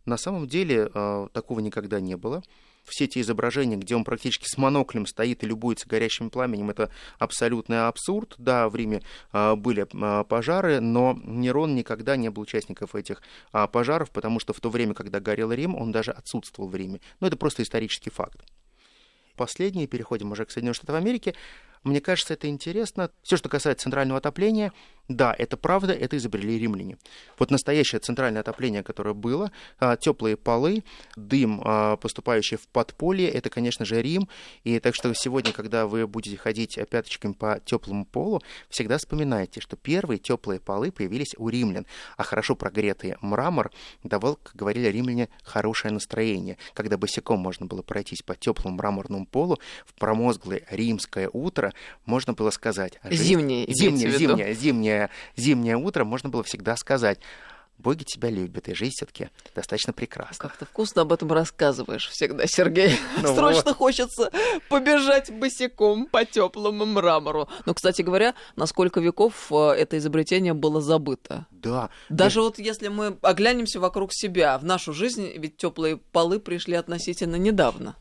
На 0.05 0.17
самом 0.17 0.47
деле 0.47 0.89
такого 1.33 1.59
никогда 1.59 1.99
не 1.99 2.15
было 2.15 2.43
все 2.83 3.05
эти 3.05 3.19
изображения, 3.19 3.77
где 3.77 3.95
он 3.95 4.03
практически 4.03 4.45
с 4.47 4.57
моноклем 4.57 5.05
стоит 5.05 5.43
и 5.43 5.47
любуется 5.47 5.87
горящим 5.87 6.29
пламенем, 6.29 6.69
это 6.69 6.89
абсолютный 7.19 7.87
абсурд. 7.87 8.35
Да, 8.37 8.69
в 8.69 8.75
Риме 8.75 9.01
а, 9.31 9.55
были 9.55 9.87
а, 9.93 10.23
пожары, 10.23 10.79
но 10.79 11.19
Нерон 11.23 11.75
никогда 11.75 12.15
не 12.15 12.29
был 12.29 12.43
участником 12.43 12.87
этих 12.93 13.21
а, 13.51 13.67
пожаров, 13.67 14.11
потому 14.11 14.39
что 14.39 14.53
в 14.53 14.59
то 14.59 14.69
время, 14.69 14.93
когда 14.93 15.19
горел 15.19 15.51
Рим, 15.51 15.75
он 15.75 15.91
даже 15.91 16.11
отсутствовал 16.11 16.69
в 16.69 16.75
Риме. 16.75 16.99
Но 17.19 17.27
это 17.27 17.37
просто 17.37 17.63
исторический 17.63 18.09
факт. 18.09 18.41
Последнее, 19.35 19.87
переходим 19.87 20.31
уже 20.31 20.45
к 20.45 20.51
Соединенным 20.51 20.75
Штатам 20.75 20.95
Америки. 20.95 21.33
Мне 21.83 21.99
кажется, 21.99 22.33
это 22.33 22.47
интересно. 22.47 23.11
Все, 23.23 23.37
что 23.37 23.49
касается 23.49 23.83
центрального 23.83 24.19
отопления, 24.19 24.71
да, 25.09 25.35
это 25.37 25.57
правда, 25.57 25.91
это 25.91 26.15
изобрели 26.15 26.57
римляне. 26.57 26.97
Вот 27.37 27.51
настоящее 27.51 27.99
центральное 27.99 28.39
отопление, 28.39 28.83
которое 28.83 29.13
было, 29.13 29.51
а, 29.77 29.97
теплые 29.97 30.37
полы, 30.37 30.85
дым, 31.17 31.61
а, 31.65 31.97
поступающий 31.97 32.55
в 32.55 32.69
подполье, 32.69 33.29
это, 33.29 33.49
конечно 33.49 33.83
же, 33.83 34.01
Рим. 34.01 34.29
И 34.63 34.79
так 34.79 34.95
что 34.95 35.13
сегодня, 35.13 35.51
когда 35.51 35.87
вы 35.87 36.07
будете 36.07 36.37
ходить 36.37 36.79
пяточками 36.89 37.33
по 37.33 37.59
теплому 37.65 38.05
полу, 38.05 38.41
всегда 38.69 38.97
вспоминайте, 38.97 39.59
что 39.59 39.75
первые 39.75 40.19
теплые 40.19 40.61
полы 40.61 40.89
появились 40.89 41.35
у 41.37 41.49
римлян, 41.49 41.85
а 42.15 42.23
хорошо 42.23 42.55
прогретый 42.55 43.15
мрамор 43.19 43.71
давал, 44.03 44.37
как 44.41 44.55
говорили 44.55 44.87
римляне, 44.87 45.27
хорошее 45.43 45.93
настроение. 45.93 46.57
Когда 46.73 46.97
босиком 46.97 47.39
можно 47.39 47.65
было 47.65 47.81
пройтись 47.81 48.21
по 48.21 48.35
теплому 48.35 48.77
мраморному 48.77 49.25
полу 49.25 49.59
в 49.85 49.93
промозглое 49.95 50.61
римское 50.69 51.29
утро, 51.33 51.72
можно 52.05 52.33
было 52.33 52.49
сказать... 52.49 52.99
Зимнее, 53.03 53.65
зимнее, 53.67 54.11
зимнее, 54.11 54.53
зимнее 54.53 54.73
зимнее, 54.73 55.09
зимнее 55.35 55.77
утро 55.77 56.03
можно 56.03 56.29
было 56.29 56.43
всегда 56.43 56.75
сказать, 56.75 57.19
боги 57.77 58.03
тебя 58.03 58.29
любят, 58.29 58.69
и 58.69 58.73
жизнь 58.73 58.93
все-таки 58.95 59.29
достаточно 59.55 59.93
прекрасна. 59.93 60.35
Как 60.37 60.57
ты 60.57 60.65
вкусно 60.65 61.01
об 61.01 61.11
этом 61.11 61.31
рассказываешь 61.31 62.07
всегда, 62.09 62.45
Сергей. 62.47 62.97
Ну 63.21 63.35
Срочно 63.35 63.71
вот. 63.71 63.77
хочется 63.77 64.31
побежать 64.69 65.31
босиком 65.31 66.07
по 66.07 66.25
теплому 66.25 66.85
мрамору. 66.85 67.49
Но, 67.65 67.73
кстати 67.73 68.01
говоря, 68.01 68.35
на 68.55 68.65
сколько 68.65 68.99
веков 68.99 69.51
э, 69.51 69.71
это 69.71 69.97
изобретение 69.97 70.53
было 70.53 70.81
забыто? 70.81 71.47
Да. 71.51 71.89
Даже 72.09 72.35
да. 72.35 72.41
вот 72.41 72.59
если 72.59 72.89
мы 72.89 73.17
оглянемся 73.21 73.79
вокруг 73.79 74.13
себя, 74.13 74.57
в 74.57 74.65
нашу 74.65 74.93
жизнь 74.93 75.31
ведь 75.35 75.57
теплые 75.57 75.97
полы 75.97 76.39
пришли 76.39 76.75
относительно 76.75 77.35
недавно. 77.35 77.95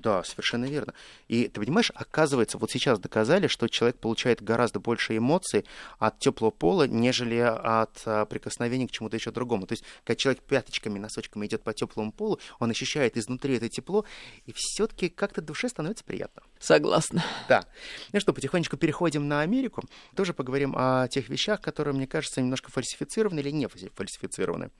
Да, 0.00 0.22
совершенно 0.22 0.66
верно. 0.66 0.94
И 1.26 1.48
ты 1.48 1.60
понимаешь, 1.60 1.90
оказывается, 1.94 2.56
вот 2.58 2.70
сейчас 2.70 3.00
доказали, 3.00 3.48
что 3.48 3.66
человек 3.68 3.98
получает 3.98 4.42
гораздо 4.42 4.78
больше 4.78 5.16
эмоций 5.16 5.64
от 5.98 6.20
теплого 6.20 6.50
пола, 6.50 6.86
нежели 6.86 7.38
от 7.38 8.02
а, 8.06 8.24
прикосновения 8.26 8.86
к 8.86 8.92
чему-то 8.92 9.16
еще 9.16 9.32
другому. 9.32 9.66
То 9.66 9.72
есть, 9.72 9.84
когда 10.04 10.16
человек 10.16 10.42
пяточками, 10.42 10.98
носочками 10.98 11.46
идет 11.46 11.62
по 11.62 11.72
теплому 11.72 12.12
полу, 12.12 12.38
он 12.60 12.70
ощущает 12.70 13.16
изнутри 13.16 13.56
это 13.56 13.68
тепло, 13.68 14.04
и 14.46 14.52
все-таки 14.54 15.08
как-то 15.08 15.42
душе 15.42 15.68
становится 15.68 16.04
приятно. 16.04 16.42
Согласна. 16.60 17.24
Да. 17.48 17.64
Ну 18.12 18.20
что, 18.20 18.32
потихонечку 18.32 18.76
переходим 18.76 19.26
на 19.26 19.40
Америку. 19.40 19.82
Тоже 20.14 20.32
поговорим 20.32 20.74
о 20.76 21.08
тех 21.08 21.28
вещах, 21.28 21.60
которые, 21.60 21.94
мне 21.94 22.06
кажется, 22.06 22.40
немножко 22.40 22.70
фальсифицированы 22.70 23.40
или 23.40 23.50
не 23.50 23.66
фальсифицированы. 23.66 24.70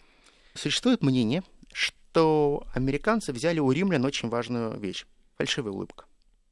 Существует 0.54 1.02
мнение, 1.02 1.42
что 2.10 2.66
американцы 2.74 3.32
взяли 3.32 3.60
у 3.60 3.70
римлян 3.70 4.04
очень 4.04 4.28
важную 4.28 4.78
вещь– 4.78 5.06
фальшивая 5.36 5.72
улыбка. 5.72 6.06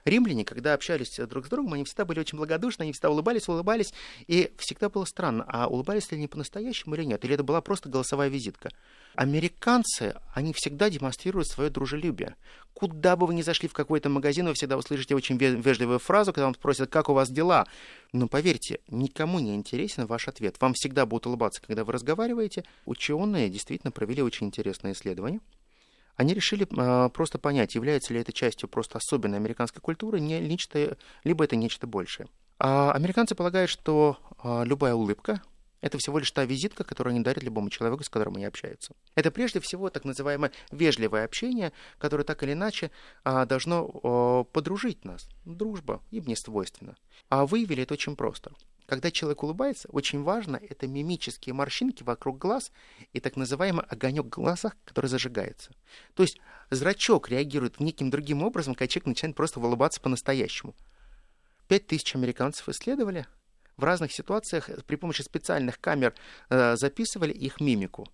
Римляне, 0.06 0.44
когда 0.44 0.72
общались 0.72 1.18
друг 1.28 1.46
с 1.46 1.48
другом, 1.48 1.74
они 1.74 1.84
всегда 1.84 2.04
были 2.04 2.20
очень 2.20 2.38
благодушны, 2.38 2.84
они 2.84 2.92
всегда 2.92 3.10
улыбались, 3.10 3.48
улыбались, 3.48 3.92
и 4.28 4.52
всегда 4.56 4.88
было 4.88 5.04
странно, 5.04 5.44
а 5.48 5.66
улыбались 5.66 6.12
ли 6.12 6.16
они 6.16 6.28
по-настоящему 6.28 6.94
или 6.94 7.02
нет, 7.04 7.24
или 7.24 7.34
это 7.34 7.42
была 7.42 7.60
просто 7.60 7.88
голосовая 7.88 8.28
визитка. 8.28 8.70
Американцы, 9.16 10.14
они 10.32 10.52
всегда 10.52 10.90
демонстрируют 10.90 11.48
свое 11.48 11.70
дружелюбие. 11.70 12.36
Куда 12.72 13.16
бы 13.16 13.26
вы 13.26 13.34
ни 13.34 13.42
зашли 13.42 13.68
в 13.68 13.72
какой-то 13.72 14.08
магазин, 14.08 14.46
вы 14.46 14.54
всегда 14.54 14.76
услышите 14.76 15.16
очень 15.16 15.38
вежливую 15.38 15.98
фразу, 15.98 16.32
когда 16.32 16.44
вам 16.44 16.54
спросят, 16.54 16.88
как 16.88 17.08
у 17.08 17.14
вас 17.14 17.28
дела. 17.28 17.66
Но 18.12 18.28
поверьте, 18.28 18.78
никому 18.88 19.40
не 19.40 19.56
интересен 19.56 20.06
ваш 20.06 20.28
ответ. 20.28 20.56
Вам 20.60 20.74
всегда 20.74 21.04
будут 21.04 21.26
улыбаться, 21.26 21.60
когда 21.62 21.84
вы 21.84 21.92
разговариваете. 21.92 22.64
Ученые 22.84 23.48
действительно 23.48 23.90
провели 23.90 24.22
очень 24.22 24.46
интересное 24.46 24.92
исследование 24.92 25.40
они 26.16 26.34
решили 26.34 26.66
э, 26.66 27.08
просто 27.10 27.38
понять, 27.38 27.74
является 27.74 28.12
ли 28.12 28.20
это 28.20 28.32
частью 28.32 28.68
просто 28.68 28.98
особенной 28.98 29.38
американской 29.38 29.80
культуры, 29.80 30.20
не 30.20 30.40
нечто, 30.40 30.96
либо 31.24 31.44
это 31.44 31.56
нечто 31.56 31.86
большее. 31.86 32.28
А 32.58 32.92
американцы 32.92 33.34
полагают, 33.34 33.70
что 33.70 34.18
э, 34.42 34.64
любая 34.64 34.94
улыбка 34.94 35.42
это 35.80 35.98
всего 35.98 36.18
лишь 36.18 36.30
та 36.30 36.44
визитка, 36.44 36.84
которую 36.84 37.12
они 37.12 37.22
дарят 37.22 37.42
любому 37.42 37.70
человеку, 37.70 38.02
с 38.02 38.08
которым 38.08 38.36
они 38.36 38.44
общаются. 38.44 38.94
Это 39.14 39.30
прежде 39.30 39.60
всего 39.60 39.90
так 39.90 40.04
называемое 40.04 40.50
вежливое 40.70 41.24
общение, 41.24 41.72
которое 41.98 42.24
так 42.24 42.42
или 42.42 42.52
иначе 42.52 42.90
а, 43.24 43.44
должно 43.46 43.88
а, 44.02 44.44
подружить 44.44 45.04
нас. 45.04 45.28
Дружба 45.44 46.02
им 46.10 46.24
не 46.26 46.34
свойственна. 46.34 46.96
А 47.28 47.46
выявили 47.46 47.82
это 47.82 47.94
очень 47.94 48.16
просто. 48.16 48.52
Когда 48.86 49.10
человек 49.10 49.42
улыбается, 49.42 49.88
очень 49.90 50.22
важно 50.22 50.56
это 50.56 50.86
мимические 50.86 51.54
морщинки 51.54 52.04
вокруг 52.04 52.38
глаз 52.38 52.70
и 53.12 53.20
так 53.20 53.36
называемый 53.36 53.84
огонек 53.84 54.26
в 54.26 54.40
глазах, 54.40 54.76
который 54.84 55.06
зажигается. 55.06 55.72
То 56.14 56.22
есть 56.22 56.38
зрачок 56.70 57.28
реагирует 57.28 57.80
неким 57.80 58.10
другим 58.10 58.42
образом, 58.42 58.74
когда 58.74 58.86
человек 58.86 59.06
начинает 59.06 59.36
просто 59.36 59.58
улыбаться 59.58 60.00
по-настоящему. 60.00 60.74
Пять 61.66 61.88
тысяч 61.88 62.14
американцев 62.14 62.68
исследовали, 62.68 63.26
в 63.76 63.84
разных 63.84 64.12
ситуациях 64.12 64.70
при 64.86 64.96
помощи 64.96 65.22
специальных 65.22 65.80
камер 65.80 66.14
э, 66.48 66.76
записывали 66.76 67.32
их 67.32 67.60
мимику 67.60 68.08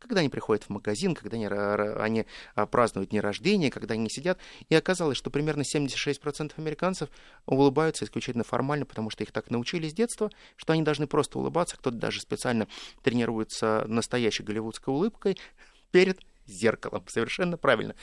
когда 0.00 0.20
они 0.20 0.28
приходят 0.28 0.64
в 0.64 0.70
магазин, 0.70 1.14
когда 1.14 1.36
они, 1.36 1.46
они 1.46 2.26
а, 2.54 2.66
празднуют 2.66 3.10
дни 3.10 3.20
рождения, 3.20 3.70
когда 3.70 3.94
они 3.94 4.08
сидят. 4.08 4.38
И 4.68 4.74
оказалось, 4.74 5.16
что 5.16 5.30
примерно 5.30 5.62
76% 5.62 6.52
американцев 6.56 7.10
улыбаются 7.46 8.04
исключительно 8.04 8.44
формально, 8.44 8.86
потому 8.86 9.10
что 9.10 9.22
их 9.22 9.30
так 9.30 9.50
научили 9.50 9.88
с 9.88 9.92
детства, 9.92 10.30
что 10.56 10.72
они 10.72 10.82
должны 10.82 11.06
просто 11.06 11.38
улыбаться. 11.38 11.76
Кто-то 11.76 11.96
даже 11.96 12.20
специально 12.20 12.66
тренируется 13.02 13.84
настоящей 13.86 14.42
голливудской 14.42 14.92
улыбкой 14.92 15.38
перед 15.90 16.18
зеркалом. 16.46 17.04
Совершенно 17.06 17.56
правильно. 17.56 17.94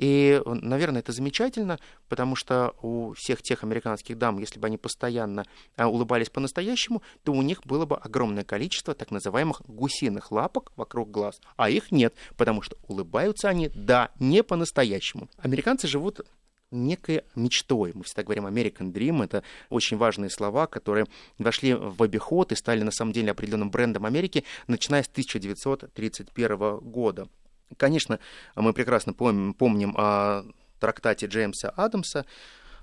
И, 0.00 0.40
наверное, 0.46 1.00
это 1.00 1.12
замечательно, 1.12 1.78
потому 2.08 2.34
что 2.34 2.74
у 2.80 3.12
всех 3.18 3.42
тех 3.42 3.64
американских 3.64 4.16
дам, 4.16 4.38
если 4.38 4.58
бы 4.58 4.66
они 4.66 4.78
постоянно 4.78 5.44
а, 5.76 5.88
улыбались 5.88 6.30
по-настоящему, 6.30 7.02
то 7.22 7.34
у 7.34 7.42
них 7.42 7.60
было 7.66 7.84
бы 7.84 7.98
огромное 7.98 8.42
количество 8.42 8.94
так 8.94 9.10
называемых 9.10 9.60
гусиных 9.68 10.32
лапок 10.32 10.72
вокруг 10.76 11.10
глаз. 11.10 11.38
А 11.56 11.68
их 11.68 11.92
нет, 11.92 12.14
потому 12.38 12.62
что 12.62 12.78
улыбаются 12.88 13.50
они, 13.50 13.68
да, 13.74 14.08
не 14.18 14.42
по-настоящему. 14.42 15.28
Американцы 15.36 15.86
живут 15.86 16.22
некой 16.70 17.24
мечтой. 17.34 17.92
Мы 17.94 18.04
всегда 18.04 18.22
говорим 18.22 18.46
American 18.46 18.94
Dream. 18.94 19.22
Это 19.22 19.42
очень 19.68 19.98
важные 19.98 20.30
слова, 20.30 20.66
которые 20.66 21.08
вошли 21.36 21.74
в 21.74 22.02
обиход 22.02 22.52
и 22.52 22.56
стали 22.56 22.82
на 22.82 22.90
самом 22.90 23.12
деле 23.12 23.32
определенным 23.32 23.70
брендом 23.70 24.06
Америки, 24.06 24.44
начиная 24.66 25.02
с 25.02 25.08
1931 25.08 26.78
года. 26.78 27.28
Конечно, 27.76 28.18
мы 28.56 28.72
прекрасно 28.72 29.12
помним, 29.12 29.54
помним 29.54 29.94
о 29.96 30.44
трактате 30.78 31.26
Джеймса 31.26 31.70
Адамса 31.70 32.26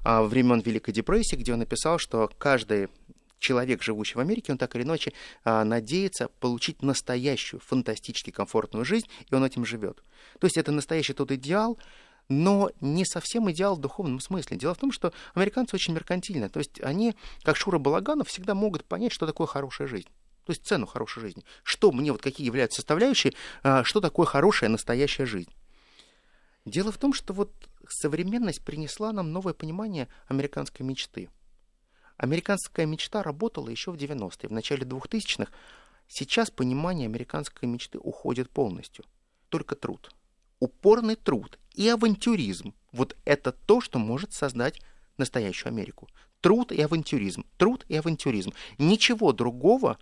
времен 0.04 0.62
Великой 0.62 0.94
депрессии, 0.94 1.36
где 1.36 1.54
он 1.54 1.60
написал, 1.60 1.98
что 1.98 2.32
каждый 2.38 2.88
человек, 3.40 3.84
живущий 3.84 4.16
в 4.16 4.20
Америке, 4.20 4.52
он 4.52 4.58
так 4.58 4.76
или 4.76 4.84
иначе 4.84 5.14
а, 5.44 5.64
надеется 5.64 6.30
получить 6.40 6.82
настоящую, 6.82 7.60
фантастически 7.60 8.32
комфортную 8.32 8.86
жизнь, 8.86 9.08
и 9.30 9.36
он 9.36 9.44
этим 9.44 9.66
живет. 9.66 10.04
То 10.40 10.48
есть 10.48 10.58
это 10.58 10.72
настоящий 10.72 11.14
тот 11.14 11.32
идеал, 11.32 11.78
но 12.30 12.72
не 12.82 13.06
совсем 13.06 13.50
идеал 13.52 13.76
в 13.76 13.80
духовном 13.80 14.20
смысле. 14.20 14.58
Дело 14.58 14.74
в 14.74 14.78
том, 14.78 14.92
что 14.92 15.14
американцы 15.34 15.76
очень 15.76 15.94
меркантильны. 15.94 16.50
То 16.50 16.60
есть 16.60 16.82
они, 16.82 17.16
как 17.44 17.56
Шура 17.56 17.78
Балаганов, 17.78 18.28
всегда 18.28 18.54
могут 18.54 18.84
понять, 18.84 19.14
что 19.14 19.26
такое 19.26 19.48
хорошая 19.48 19.88
жизнь. 19.88 20.10
То 20.48 20.52
есть 20.52 20.66
цену 20.66 20.86
хорошей 20.86 21.20
жизни. 21.20 21.44
Что 21.62 21.92
мне, 21.92 22.14
вот 22.14 22.22
какие 22.22 22.48
являются 22.48 22.78
составляющие, 22.78 23.34
а, 23.64 23.84
что 23.84 24.00
такое 24.00 24.26
хорошая 24.26 24.70
настоящая 24.70 25.26
жизнь. 25.26 25.54
Дело 26.64 26.94
в 26.94 26.98
том, 26.98 27.12
что 27.12 27.34
вот 27.34 27.52
современность 27.90 28.64
принесла 28.64 29.12
нам 29.12 29.34
новое 29.34 29.54
понимание 29.54 30.08
американской 30.30 30.86
мечты. 30.86 31.30
Американская 32.16 32.86
мечта 32.86 33.24
работала 33.24 33.68
еще 33.68 33.92
в 33.92 33.96
90-е, 33.96 34.48
в 34.48 34.54
начале 34.54 34.84
2000-х. 34.84 35.52
Сейчас 36.08 36.50
понимание 36.50 37.08
американской 37.08 37.68
мечты 37.68 38.00
уходит 38.00 38.50
полностью. 38.50 39.04
Только 39.50 39.76
труд. 39.76 40.10
Упорный 40.62 41.18
труд 41.18 41.60
и 41.74 41.90
авантюризм. 41.90 42.74
Вот 42.94 43.18
это 43.26 43.52
то, 43.52 43.82
что 43.82 44.00
может 44.00 44.32
создать 44.32 44.80
настоящую 45.18 45.72
Америку. 45.72 46.08
Труд 46.40 46.72
и 46.72 46.82
авантюризм. 46.82 47.44
Труд 47.58 47.86
и 47.90 47.98
авантюризм. 47.98 48.54
Ничего 48.78 49.34
другого 49.34 49.98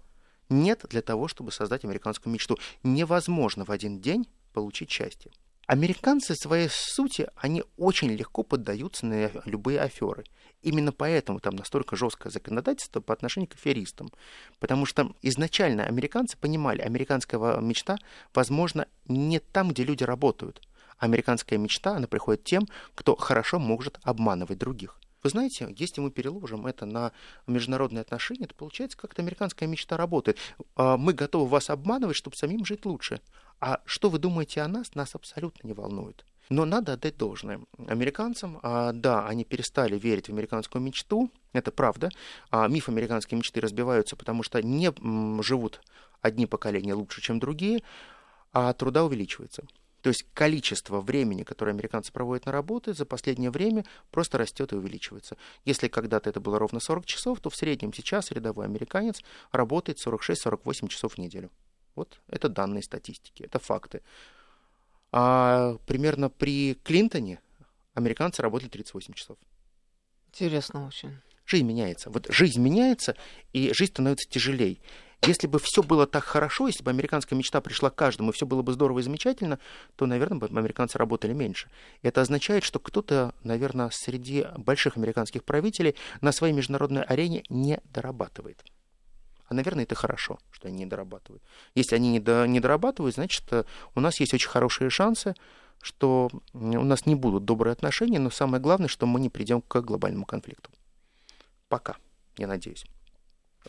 нет 0.49 0.85
для 0.89 1.01
того, 1.01 1.27
чтобы 1.27 1.51
создать 1.51 1.83
американскую 1.83 2.33
мечту. 2.33 2.57
Невозможно 2.83 3.65
в 3.65 3.71
один 3.71 3.99
день 3.99 4.27
получить 4.53 4.91
счастье. 4.91 5.31
Американцы 5.67 6.35
своей 6.35 6.69
сути, 6.69 7.27
они 7.35 7.63
очень 7.77 8.09
легко 8.11 8.43
поддаются 8.43 9.05
на 9.05 9.31
любые 9.45 9.81
аферы. 9.81 10.23
Именно 10.61 10.91
поэтому 10.91 11.39
там 11.39 11.55
настолько 11.55 11.95
жесткое 11.95 12.31
законодательство 12.31 13.01
по 13.01 13.13
отношению 13.13 13.49
к 13.49 13.55
аферистам. 13.55 14.11
Потому 14.59 14.85
что 14.85 15.11
изначально 15.23 15.85
американцы 15.85 16.37
понимали, 16.37 16.81
американская 16.81 17.59
мечта, 17.61 17.97
возможно, 18.33 18.87
не 19.07 19.39
там, 19.39 19.69
где 19.69 19.83
люди 19.83 20.03
работают. 20.03 20.61
Американская 20.97 21.57
мечта, 21.57 21.95
она 21.95 22.07
приходит 22.07 22.43
тем, 22.43 22.67
кто 22.93 23.15
хорошо 23.15 23.59
может 23.59 23.99
обманывать 24.03 24.59
других. 24.59 24.99
Вы 25.25 25.29
знаете, 25.31 25.73
если 25.75 26.01
мы 26.01 26.11
переложим 26.11 26.67
это 26.67 26.85
на 26.85 27.11
международные 27.47 28.01
отношения, 28.01 28.45
то 28.45 28.53
получается, 28.53 28.95
как-то 28.95 29.23
американская 29.23 29.67
мечта 29.67 29.97
работает. 29.97 30.37
А, 30.75 30.97
мы 30.97 31.13
готовы 31.13 31.47
вас 31.47 31.71
обманывать, 31.71 32.15
чтобы 32.15 32.35
самим 32.35 32.63
жить 32.63 32.85
лучше. 32.85 33.21
А 33.59 33.81
что 33.85 34.11
вы 34.11 34.19
думаете 34.19 34.61
о 34.61 34.67
нас, 34.67 34.93
нас 34.93 35.15
абсолютно 35.15 35.65
не 35.65 35.73
волнует. 35.73 36.27
Но 36.49 36.63
надо 36.65 36.93
отдать 36.93 37.17
должное. 37.17 37.59
Американцам, 37.87 38.59
а, 38.61 38.91
да, 38.91 39.25
они 39.25 39.45
перестали 39.45 39.97
верить 39.97 40.27
в 40.27 40.31
американскую 40.31 40.79
мечту, 40.83 41.31
это 41.53 41.71
правда. 41.71 42.11
А 42.51 42.67
миф 42.67 42.87
американской 42.87 43.35
мечты 43.35 43.61
разбиваются, 43.61 44.15
потому 44.15 44.43
что 44.43 44.61
не 44.61 44.93
живут 45.41 45.81
одни 46.21 46.45
поколения 46.45 46.93
лучше, 46.93 47.19
чем 47.21 47.39
другие, 47.39 47.79
а 48.53 48.71
труда 48.73 49.03
увеличивается. 49.03 49.63
То 50.05 50.09
есть 50.09 50.27
количество 50.35 51.01
времени, 51.01 51.41
которое 51.41 51.71
американцы 51.71 52.11
проводят 52.11 52.45
на 52.45 52.51
работе, 52.51 52.93
за 52.93 53.07
последнее 53.07 53.49
время 53.49 53.85
просто 54.11 54.37
растет 54.37 54.71
и 54.71 54.75
увеличивается. 54.75 55.35
Если 55.63 55.87
когда-то 55.87 56.29
это 56.29 56.39
было 56.39 56.59
ровно 56.59 56.79
40 56.79 57.07
часов, 57.07 57.39
то 57.39 57.49
в 57.49 57.55
среднем 57.55 57.91
сейчас 57.91 58.29
рядовой 58.29 58.65
американец 58.65 59.23
работает 59.51 59.97
46-48 59.97 60.89
часов 60.89 61.15
в 61.15 61.17
неделю. 61.17 61.49
Вот 61.95 62.21
это 62.27 62.49
данные 62.49 62.83
статистики, 62.83 63.41
это 63.41 63.57
факты. 63.57 64.03
А 65.11 65.77
примерно 65.87 66.29
при 66.29 66.75
Клинтоне 66.83 67.41
американцы 67.95 68.43
работали 68.43 68.69
38 68.69 69.11
часов. 69.15 69.39
Интересно 70.27 70.85
очень. 70.85 71.17
Жизнь 71.47 71.65
меняется. 71.65 72.11
Вот 72.11 72.27
жизнь 72.29 72.61
меняется, 72.61 73.15
и 73.53 73.73
жизнь 73.73 73.93
становится 73.93 74.29
тяжелее. 74.29 74.77
Если 75.27 75.47
бы 75.47 75.57
все 75.59 75.81
было 75.81 76.05
так 76.05 76.23
хорошо, 76.23 76.67
если 76.67 76.83
бы 76.83 76.91
американская 76.91 77.37
мечта 77.37 77.59
пришла 77.59 77.89
к 77.89 77.95
каждому, 77.95 78.29
и 78.29 78.33
все 78.33 78.45
было 78.45 78.61
бы 78.61 78.73
здорово 78.73 78.99
и 78.99 79.01
замечательно, 79.01 79.59
то, 79.95 80.05
наверное, 80.05 80.37
бы 80.37 80.47
американцы 80.47 80.97
работали 80.97 81.33
меньше. 81.33 81.69
Это 82.03 82.21
означает, 82.21 82.63
что 82.63 82.79
кто-то, 82.79 83.33
наверное, 83.43 83.89
среди 83.91 84.45
больших 84.57 84.97
американских 84.97 85.43
правителей 85.43 85.95
на 86.21 86.31
своей 86.31 86.53
международной 86.53 87.03
арене 87.03 87.43
не 87.49 87.79
дорабатывает. 87.85 88.63
А, 89.47 89.53
наверное, 89.53 89.83
это 89.83 89.95
хорошо, 89.95 90.37
что 90.51 90.67
они 90.67 90.77
не 90.77 90.85
дорабатывают. 90.85 91.43
Если 91.73 91.95
они 91.95 92.11
не, 92.11 92.19
до, 92.19 92.45
не 92.45 92.59
дорабатывают, 92.59 93.15
значит, 93.15 93.45
э, 93.51 93.63
у 93.93 93.99
нас 93.99 94.19
есть 94.19 94.33
очень 94.33 94.49
хорошие 94.49 94.89
шансы, 94.89 95.35
что 95.81 96.29
у 96.53 96.83
нас 96.83 97.05
не 97.05 97.15
будут 97.15 97.45
добрые 97.45 97.73
отношения, 97.73 98.19
но 98.19 98.29
самое 98.29 98.61
главное, 98.61 98.87
что 98.87 99.05
мы 99.05 99.19
не 99.19 99.29
придем 99.29 99.61
к 99.61 99.81
глобальному 99.81 100.25
конфликту. 100.25 100.71
Пока, 101.67 101.97
я 102.37 102.47
надеюсь. 102.47 102.85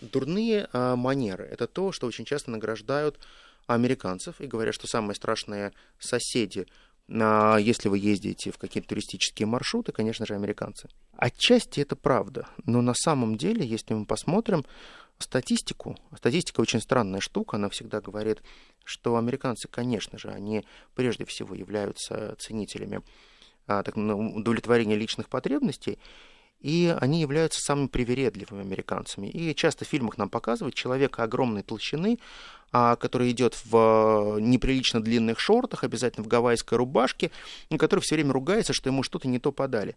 Дурные 0.01 0.69
а, 0.73 0.97
манеры– 0.97 1.45
это 1.51 1.67
то, 1.67 1.93
что 1.93 2.07
очень 2.07 2.25
часто 2.25 2.51
награждают 2.51 3.19
американцев 3.67 4.41
и 4.41 4.47
говорят, 4.47 4.75
что 4.75 4.87
самые 4.87 5.15
страшные 5.15 5.73
соседи, 5.99 6.67
а, 7.09 7.57
если 7.57 7.89
вы 7.89 7.99
ездите 7.99 8.51
в 8.51 8.59
какие-то 8.59 8.91
туристические 8.91 9.47
маршруты, 9.47 9.93
конечно 9.93 10.27
же, 10.27 10.35
американцы. 10.35 10.89
Отчасти 11.17 11.81
это 11.81 11.97
правда, 11.97 12.49
но 12.65 12.83
на 12.83 12.95
самом 12.95 13.37
деле, 13.37 13.67
если 13.67 13.95
мы 13.95 14.05
посмотрим 14.05 14.65
статистику, 15.19 15.97
статистика 16.17 16.61
очень 16.61 16.81
странная 16.81 17.21
штука, 17.21 17.57
она 17.57 17.69
всегда 17.71 18.01
говорит, 18.01 18.43
что 18.85 19.17
американцы, 19.17 19.69
конечно 19.69 20.19
же, 20.19 20.29
они 20.29 20.65
прежде 20.95 21.25
всего 21.25 21.55
являются 21.55 22.37
ценителями 22.39 23.01
а, 23.67 23.83
так, 23.83 23.97
ну, 23.97 24.37
удовлетворения 24.37 24.97
личных 24.97 25.29
потребностей, 25.29 25.99
и 26.61 26.95
они 27.01 27.21
являются 27.21 27.61
самыми 27.61 27.87
привередливыми 27.87 28.63
американцами. 28.63 29.29
И 29.29 29.55
часто 29.55 29.85
в 29.85 29.89
фильмах 29.89 30.19
нам 30.19 30.29
показывают 30.29 30.75
человека 30.75 31.23
огромной 31.23 31.63
толщины, 31.63 32.19
а, 32.73 32.97
который 32.97 33.31
идет 33.31 33.57
в 33.65 34.39
неприлично 34.41 35.01
длинных 35.03 35.39
шортах, 35.39 35.85
обязательно 35.85 36.25
в 36.25 36.29
гавайской 36.29 36.79
рубашке, 36.79 37.31
который 37.79 38.01
все 38.01 38.17
время 38.17 38.33
ругается, 38.33 38.73
что 38.73 38.89
ему 38.89 39.03
что-то 39.03 39.29
не 39.29 39.39
то 39.39 39.53
подали. 39.53 39.97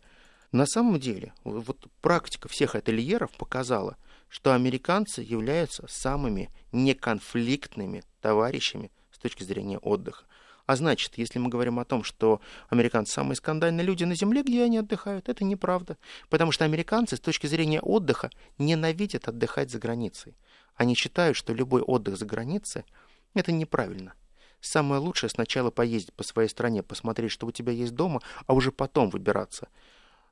На 0.52 0.66
самом 0.66 1.00
деле, 1.00 1.34
вот 1.44 1.78
практика 2.02 2.48
всех 2.48 2.76
ательеров 2.76 3.32
показала, 3.32 3.98
что 4.28 4.54
американцы 4.54 5.22
являются 5.22 5.86
самыми 5.88 6.50
неконфликтными 6.72 8.04
товарищами 8.22 8.92
с 9.12 9.18
точки 9.18 9.44
зрения 9.44 9.78
отдыха. 9.78 10.26
А 10.70 10.76
значит, 10.76 11.18
если 11.18 11.40
мы 11.40 11.50
говорим 11.50 11.80
о 11.80 11.84
том, 11.84 12.04
что 12.04 12.42
американцы 12.70 13.12
самые 13.12 13.36
скандальные 13.36 13.84
люди 13.84 14.04
на 14.04 14.14
Земле, 14.14 14.44
где 14.44 14.62
они 14.64 14.78
отдыхают, 14.78 15.28
это 15.28 15.44
неправда. 15.44 15.98
Потому 16.30 16.52
что 16.52 16.64
американцы 16.64 17.18
с 17.18 17.20
точки 17.20 17.48
зрения 17.48 17.82
отдыха 17.82 18.30
ненавидят 18.60 19.28
отдыхать 19.28 19.72
за 19.72 19.80
границей. 19.80 20.38
Они 20.76 20.94
считают, 20.94 21.36
что 21.36 21.54
любой 21.54 21.82
отдых 21.82 22.18
за 22.18 22.28
границей– 22.28 22.84
это 23.34 23.52
неправильно. 23.52 24.14
Самое 24.62 25.02
лучшее 25.02 25.32
сначала 25.32 25.72
поездить 25.72 26.14
по 26.14 26.22
своей 26.24 26.50
стране, 26.50 26.84
посмотреть, 26.84 27.32
что 27.32 27.48
у 27.48 27.52
тебя 27.52 27.72
есть 27.72 27.96
дома, 27.96 28.22
а 28.46 28.54
уже 28.54 28.72
потом 28.72 29.10
выбираться. 29.10 29.70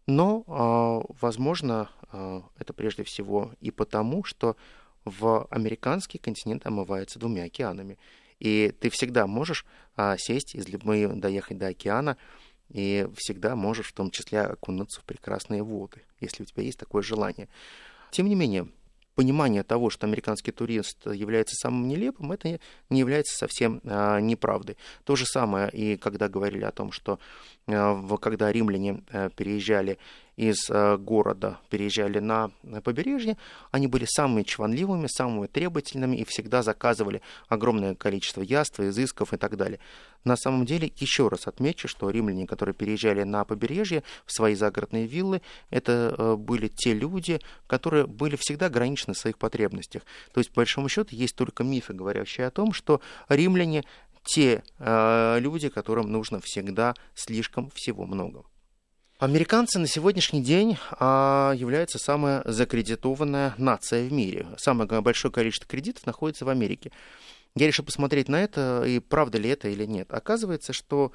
Но, 0.05 0.43
а, 0.45 1.01
возможно, 1.19 1.89
а, 2.11 2.43
это 2.59 2.73
прежде 2.73 3.03
всего 3.03 3.53
и 3.59 3.71
потому, 3.71 4.23
что 4.23 4.55
в 5.03 5.47
американский 5.49 6.19
континент 6.19 6.67
омывается 6.67 7.17
двумя 7.17 7.45
океанами. 7.45 7.97
И 8.39 8.73
ты 8.79 8.89
всегда 8.89 9.27
можешь 9.27 9.65
а, 9.95 10.17
сесть 10.17 10.55
из 10.55 10.67
Либмы, 10.67 11.07
доехать 11.15 11.57
до 11.57 11.67
океана, 11.67 12.17
и 12.69 13.07
всегда 13.15 13.55
можешь 13.55 13.87
в 13.87 13.93
том 13.93 14.11
числе 14.11 14.41
окунуться 14.41 15.01
в 15.01 15.05
прекрасные 15.05 15.63
воды, 15.63 16.03
если 16.19 16.43
у 16.43 16.45
тебя 16.45 16.63
есть 16.63 16.79
такое 16.79 17.01
желание. 17.01 17.47
Тем 18.11 18.27
не 18.27 18.35
менее, 18.35 18.67
понимание 19.15 19.63
того, 19.63 19.89
что 19.89 20.05
американский 20.05 20.51
турист 20.51 21.07
является 21.07 21.55
самым 21.55 21.87
нелепым, 21.87 22.31
это 22.31 22.59
не 22.89 22.99
является 22.99 23.35
совсем 23.35 23.81
а, 23.83 24.19
неправдой. 24.19 24.77
То 25.05 25.15
же 25.15 25.25
самое 25.25 25.71
и 25.71 25.97
когда 25.97 26.29
говорили 26.29 26.63
о 26.63 26.71
том, 26.71 26.91
что 26.91 27.19
когда 27.67 28.51
римляне 28.51 29.01
переезжали 29.35 29.97
из 30.37 30.69
э, 30.69 30.97
города 30.97 31.59
переезжали 31.69 32.19
на 32.19 32.51
побережье, 32.83 33.37
они 33.71 33.87
были 33.87 34.05
самыми 34.05 34.43
чванливыми, 34.43 35.07
самыми 35.07 35.47
требовательными 35.47 36.15
и 36.15 36.25
всегда 36.25 36.61
заказывали 36.61 37.21
огромное 37.49 37.95
количество 37.95 38.41
яств, 38.43 38.79
изысков 38.79 39.33
и 39.33 39.37
так 39.37 39.57
далее. 39.57 39.79
На 40.23 40.37
самом 40.37 40.65
деле, 40.65 40.91
еще 40.97 41.27
раз 41.27 41.47
отмечу, 41.47 41.87
что 41.87 42.09
римляне, 42.11 42.45
которые 42.45 42.75
переезжали 42.75 43.23
на 43.23 43.45
побережье 43.45 44.03
в 44.25 44.31
свои 44.31 44.53
загородные 44.53 45.07
виллы, 45.07 45.41
это 45.71 46.13
э, 46.15 46.35
были 46.35 46.67
те 46.67 46.93
люди, 46.93 47.41
которые 47.65 48.05
были 48.05 48.35
всегда 48.35 48.67
ограничены 48.67 49.15
в 49.15 49.17
своих 49.17 49.39
потребностях. 49.39 50.03
То 50.33 50.39
есть, 50.39 50.51
по 50.51 50.57
большому 50.57 50.87
счету, 50.87 51.15
есть 51.15 51.35
только 51.35 51.63
мифы, 51.63 51.93
говорящие 51.93 52.45
о 52.45 52.51
том, 52.51 52.73
что 52.73 53.01
римляне 53.27 53.85
те 54.27 54.63
э, 54.77 55.39
люди, 55.39 55.69
которым 55.69 56.11
нужно 56.11 56.39
всегда 56.41 56.93
слишком 57.15 57.69
всего 57.71 58.05
много. 58.05 58.43
Американцы 59.19 59.79
на 59.79 59.87
сегодняшний 59.87 60.43
день 60.43 60.77
а, 60.91 61.51
являются 61.55 61.97
самая 61.97 62.43
закредитованная 62.45 63.55
нация 63.57 64.07
в 64.07 64.13
мире. 64.13 64.45
Самое 64.57 65.01
большое 65.01 65.31
количество 65.31 65.67
кредитов 65.67 66.05
находится 66.05 66.45
в 66.45 66.49
Америке. 66.49 66.91
Я 67.55 67.65
решил 67.65 67.83
посмотреть 67.83 68.29
на 68.29 68.39
это, 68.39 68.83
и 68.85 68.99
правда 68.99 69.39
ли 69.39 69.49
это 69.49 69.69
или 69.69 69.85
нет. 69.85 70.13
Оказывается, 70.13 70.71
что 70.71 71.13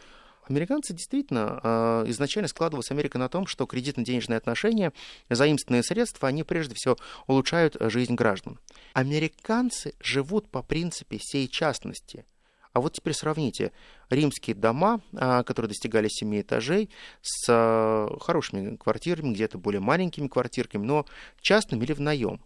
Американцы 0.49 0.93
действительно 0.93 1.61
а, 1.63 2.05
изначально 2.09 2.49
складывалась 2.49 2.91
Америка 2.91 3.19
на 3.19 3.29
том, 3.29 3.47
что 3.47 3.67
кредитно-денежные 3.67 4.39
отношения, 4.39 4.93
заимственные 5.31 5.85
средства, 5.85 6.29
они 6.29 6.43
прежде 6.43 6.75
всего 6.75 6.97
улучшают 7.29 7.77
жизнь 7.79 8.15
граждан. 8.15 8.59
Американцы 8.93 9.95
живут 10.01 10.49
по 10.49 10.63
принципе 10.63 11.19
сей 11.21 11.47
частности. 11.47 12.25
А 12.73 12.81
вот 12.81 12.95
теперь 12.95 13.13
сравните 13.15 13.73
римские 14.09 14.57
дома, 14.57 15.01
а, 15.15 15.43
которые 15.43 15.69
достигали 15.69 16.09
семи 16.09 16.41
этажей, 16.41 16.91
с 17.21 17.47
а, 17.49 18.09
хорошими 18.21 18.77
квартирами, 18.77 19.35
где-то 19.35 19.59
более 19.59 19.81
маленькими 19.81 20.29
квартирками, 20.29 20.85
но 20.85 21.07
частными 21.41 21.85
или 21.85 21.93
в 21.93 22.01
наем. 22.01 22.41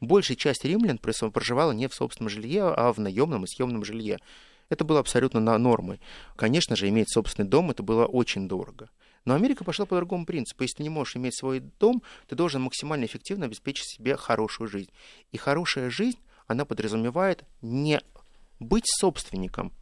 Большая 0.00 0.36
часть 0.36 0.64
римлян 0.64 0.98
проживала 0.98 1.72
не 1.72 1.86
в 1.86 1.94
собственном 1.94 2.30
жилье, 2.30 2.72
а 2.74 2.92
в 2.92 2.98
наемном 2.98 3.44
и 3.44 3.46
съемном 3.46 3.84
жилье. 3.84 4.18
Это 4.70 4.84
было 4.84 5.00
абсолютно 5.00 5.40
на 5.40 5.56
нормой. 5.58 6.00
Конечно 6.36 6.74
же, 6.74 6.88
иметь 6.88 7.12
собственный 7.12 7.48
дом 7.48 7.70
это 7.70 7.82
было 7.82 8.06
очень 8.06 8.48
дорого. 8.48 8.88
Но 9.24 9.34
Америка 9.34 9.64
пошла 9.64 9.84
по 9.84 9.96
другому 9.96 10.24
принципу. 10.24 10.62
Если 10.62 10.78
ты 10.78 10.82
не 10.84 10.88
можешь 10.88 11.16
иметь 11.16 11.36
свой 11.36 11.60
дом, 11.78 12.02
ты 12.26 12.34
должен 12.34 12.62
максимально 12.62 13.04
эффективно 13.04 13.46
обеспечить 13.46 13.88
себе 13.88 14.16
хорошую 14.16 14.68
жизнь. 14.68 14.90
И 15.32 15.36
хорошая 15.36 15.90
жизнь, 15.90 16.18
она 16.46 16.64
подразумевает 16.64 17.44
не 17.60 18.00
быть 18.60 18.84
собственником, 18.86 19.72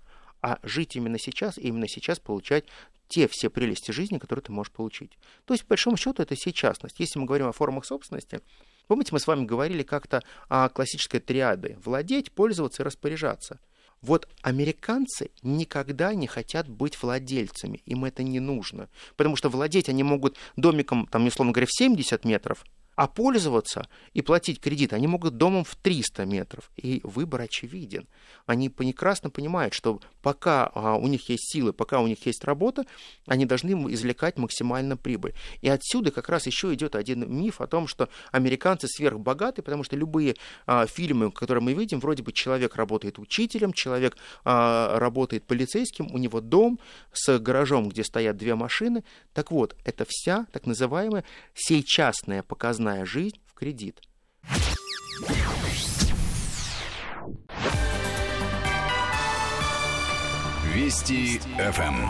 а 0.41 0.59
жить 0.63 0.97
именно 0.97 1.19
сейчас 1.19 1.59
и 1.59 1.63
именно 1.63 1.89
сейчас 1.89 2.19
получать 2.19 2.65
те 3.09 3.27
все 3.29 3.51
прелести 3.51 3.91
жизни, 3.91 4.19
которые 4.19 4.43
ты 4.43 4.53
можешь 4.53 4.73
получить. 4.73 5.19
То 5.45 5.55
есть, 5.55 5.65
по 5.65 5.71
большому 5.71 5.97
счету, 5.97 6.23
это 6.23 6.37
сейчасность. 6.37 7.01
Если 7.01 7.19
мы 7.19 7.27
говорим 7.27 7.49
о 7.49 7.53
формах 7.53 7.85
собственности, 7.85 8.41
помните, 8.87 9.11
мы 9.13 9.21
с 9.21 9.27
вами 9.27 9.45
говорили 9.45 9.83
как-то 9.83 10.23
о 10.49 10.69
классической 10.69 11.21
триады– 11.21 11.79
владеть, 11.85 12.33
пользоваться 12.33 12.83
и 12.83 12.87
распоряжаться. 12.87 13.61
Вот 14.01 14.29
американцы 14.43 15.31
никогда 15.43 16.15
не 16.15 16.29
хотят 16.29 16.69
быть 16.69 17.03
владельцами, 17.03 17.83
им 17.85 18.05
это 18.05 18.23
не 18.23 18.39
нужно. 18.39 18.89
Потому 19.17 19.35
что 19.35 19.49
владеть 19.49 19.89
они 19.89 20.05
могут 20.05 20.37
домиком, 20.57 21.07
там, 21.09 21.27
условно 21.27 21.53
говоря, 21.53 21.67
в 21.67 21.73
70 21.73 22.25
метров, 22.25 22.65
а 22.99 23.07
пользоваться 23.07 23.87
и 24.13 24.23
платить 24.23 24.61
кредит 24.61 24.93
они 24.93 25.07
могут 25.07 25.37
домом 25.37 25.63
в 25.63 25.77
300 25.77 26.25
метров. 26.25 26.69
И 26.77 27.01
выбор 27.05 27.43
очевиден. 27.43 28.09
Они 28.45 28.69
прекрасно 28.69 29.31
понимают, 29.31 29.73
что 29.73 30.01
пока 30.21 30.69
а, 30.75 30.97
у 30.97 31.07
них 31.07 31.29
есть 31.29 31.49
силы, 31.53 31.73
пока 31.73 32.01
у 32.01 32.09
них 32.09 32.27
есть 32.27 32.43
работа, 32.45 32.87
они 33.27 33.47
должны 33.47 33.71
извлекать 33.93 34.37
максимально 34.37 34.97
прибыль. 34.97 35.35
И 35.61 35.69
отсюда 35.69 36.11
как 36.11 36.29
раз 36.29 36.47
еще 36.47 36.75
идет 36.75 36.97
один 36.97 37.33
миф 37.33 37.61
о 37.61 37.69
том, 37.69 37.87
что 37.87 38.09
американцы 38.33 38.89
сверхбогаты, 38.89 39.63
потому 39.63 39.85
что 39.85 39.95
любые 39.95 40.35
а, 40.67 40.87
фильмы, 40.87 41.31
которые 41.31 41.63
мы 41.63 41.75
видим, 41.75 42.01
вроде 42.01 42.25
бы 42.25 42.33
человек 42.33 42.75
работает 42.75 43.21
учителем, 43.21 43.73
человек 43.73 44.17
а, 44.45 44.99
работает 44.99 45.45
полицейским, 45.45 46.09
у 46.13 46.19
него 46.19 46.41
дом 46.41 46.81
с 47.13 47.39
гаражом, 47.39 47.91
где 47.91 48.03
стоят 48.03 48.37
две 48.37 48.57
машины. 48.57 49.05
Так 49.35 49.53
вот, 49.53 49.77
это 49.85 50.05
вся 50.09 50.47
так 50.53 50.67
называемая 50.67 51.23
сейчасная 51.55 52.43
показная 52.43 52.88
земная 52.89 53.05
жизнь 53.05 53.39
в 53.45 53.55
кредит. 53.55 54.01
Вести 60.75 61.39
ФМ. 61.39 62.09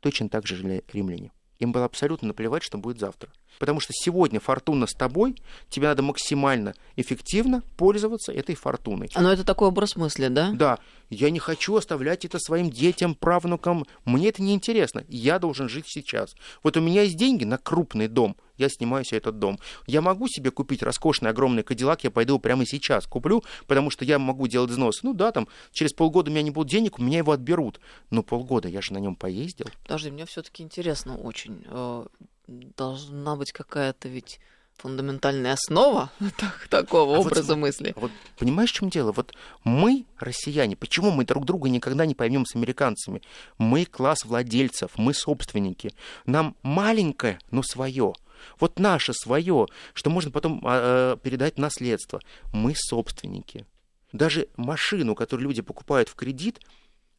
Точно 0.00 0.28
так 0.28 0.46
же 0.46 0.56
жили 0.56 0.84
римляне. 0.92 1.32
Им 1.58 1.70
было 1.70 1.84
абсолютно 1.84 2.28
наплевать, 2.28 2.64
что 2.64 2.76
будет 2.76 2.98
завтра. 2.98 3.30
Потому 3.60 3.78
что 3.78 3.92
сегодня 3.94 4.40
фортуна 4.40 4.88
с 4.88 4.94
тобой, 4.94 5.36
тебе 5.68 5.86
надо 5.86 6.02
максимально 6.02 6.74
эффективно 6.96 7.62
пользоваться 7.76 8.32
этой 8.32 8.56
фортуной. 8.56 9.08
А, 9.14 9.20
Но 9.22 9.32
это 9.32 9.44
такой 9.44 9.68
образ 9.68 9.94
мысли, 9.94 10.26
да? 10.26 10.50
Да. 10.52 10.78
Я 11.08 11.30
не 11.30 11.38
хочу 11.38 11.76
оставлять 11.76 12.24
это 12.24 12.40
своим 12.40 12.68
детям, 12.68 13.14
правнукам. 13.14 13.86
Мне 14.04 14.30
это 14.30 14.42
не 14.42 14.54
интересно. 14.54 15.04
Я 15.08 15.38
должен 15.38 15.68
жить 15.68 15.84
сейчас. 15.86 16.34
Вот 16.64 16.76
у 16.76 16.80
меня 16.80 17.02
есть 17.02 17.16
деньги 17.16 17.44
на 17.44 17.58
крупный 17.58 18.08
дом. 18.08 18.36
Я 18.62 18.68
снимаю 18.68 19.04
себе 19.04 19.18
этот 19.18 19.40
дом. 19.40 19.58
Я 19.86 20.00
могу 20.02 20.28
себе 20.28 20.52
купить 20.52 20.84
роскошный 20.84 21.30
огромный 21.30 21.64
кадиллак, 21.64 22.04
я 22.04 22.10
пойду 22.12 22.38
прямо 22.38 22.64
сейчас 22.64 23.06
куплю, 23.06 23.42
потому 23.66 23.90
что 23.90 24.04
я 24.04 24.20
могу 24.20 24.46
делать 24.46 24.70
взнос. 24.70 25.02
Ну 25.02 25.14
да, 25.14 25.32
там 25.32 25.48
через 25.72 25.92
полгода 25.92 26.30
у 26.30 26.32
меня 26.32 26.42
не 26.42 26.50
будет 26.50 26.68
денег, 26.68 27.00
у 27.00 27.02
меня 27.02 27.18
его 27.18 27.32
отберут. 27.32 27.80
Но 28.10 28.22
полгода 28.22 28.68
я 28.68 28.80
же 28.80 28.92
на 28.92 28.98
нем 28.98 29.16
поездил. 29.16 29.66
Подожди, 29.82 30.12
мне 30.12 30.26
все-таки 30.26 30.62
интересно 30.62 31.16
очень. 31.16 31.64
Э, 31.66 32.06
должна 32.46 33.34
быть 33.34 33.50
какая-то 33.50 34.08
ведь 34.08 34.38
фундаментальная 34.76 35.52
основа 35.52 36.10
так, 36.38 36.66
такого 36.68 37.16
а 37.16 37.20
образа 37.20 37.54
вот, 37.54 37.60
мысли. 37.60 37.92
Вот 37.96 38.10
понимаешь, 38.38 38.70
в 38.70 38.74
чем 38.74 38.90
дело? 38.90 39.12
Вот 39.12 39.34
мы, 39.64 40.06
россияне, 40.18 40.76
почему 40.76 41.10
мы 41.10 41.24
друг 41.24 41.44
друга 41.44 41.68
никогда 41.68 42.06
не 42.06 42.14
поймем 42.14 42.46
с 42.46 42.54
американцами? 42.56 43.22
Мы 43.58 43.84
класс 43.84 44.24
владельцев, 44.24 44.92
мы 44.96 45.14
собственники. 45.14 45.92
Нам 46.26 46.56
маленькое, 46.62 47.38
но 47.50 47.62
свое. 47.62 48.14
Вот 48.58 48.78
наше 48.78 49.12
свое, 49.12 49.66
что 49.94 50.10
можно 50.10 50.30
потом 50.30 50.62
э, 50.64 51.16
передать 51.22 51.58
наследство. 51.58 52.20
Мы 52.52 52.74
собственники. 52.76 53.66
Даже 54.12 54.48
машину, 54.56 55.14
которую 55.14 55.48
люди 55.48 55.62
покупают 55.62 56.08
в 56.08 56.14
кредит, 56.14 56.60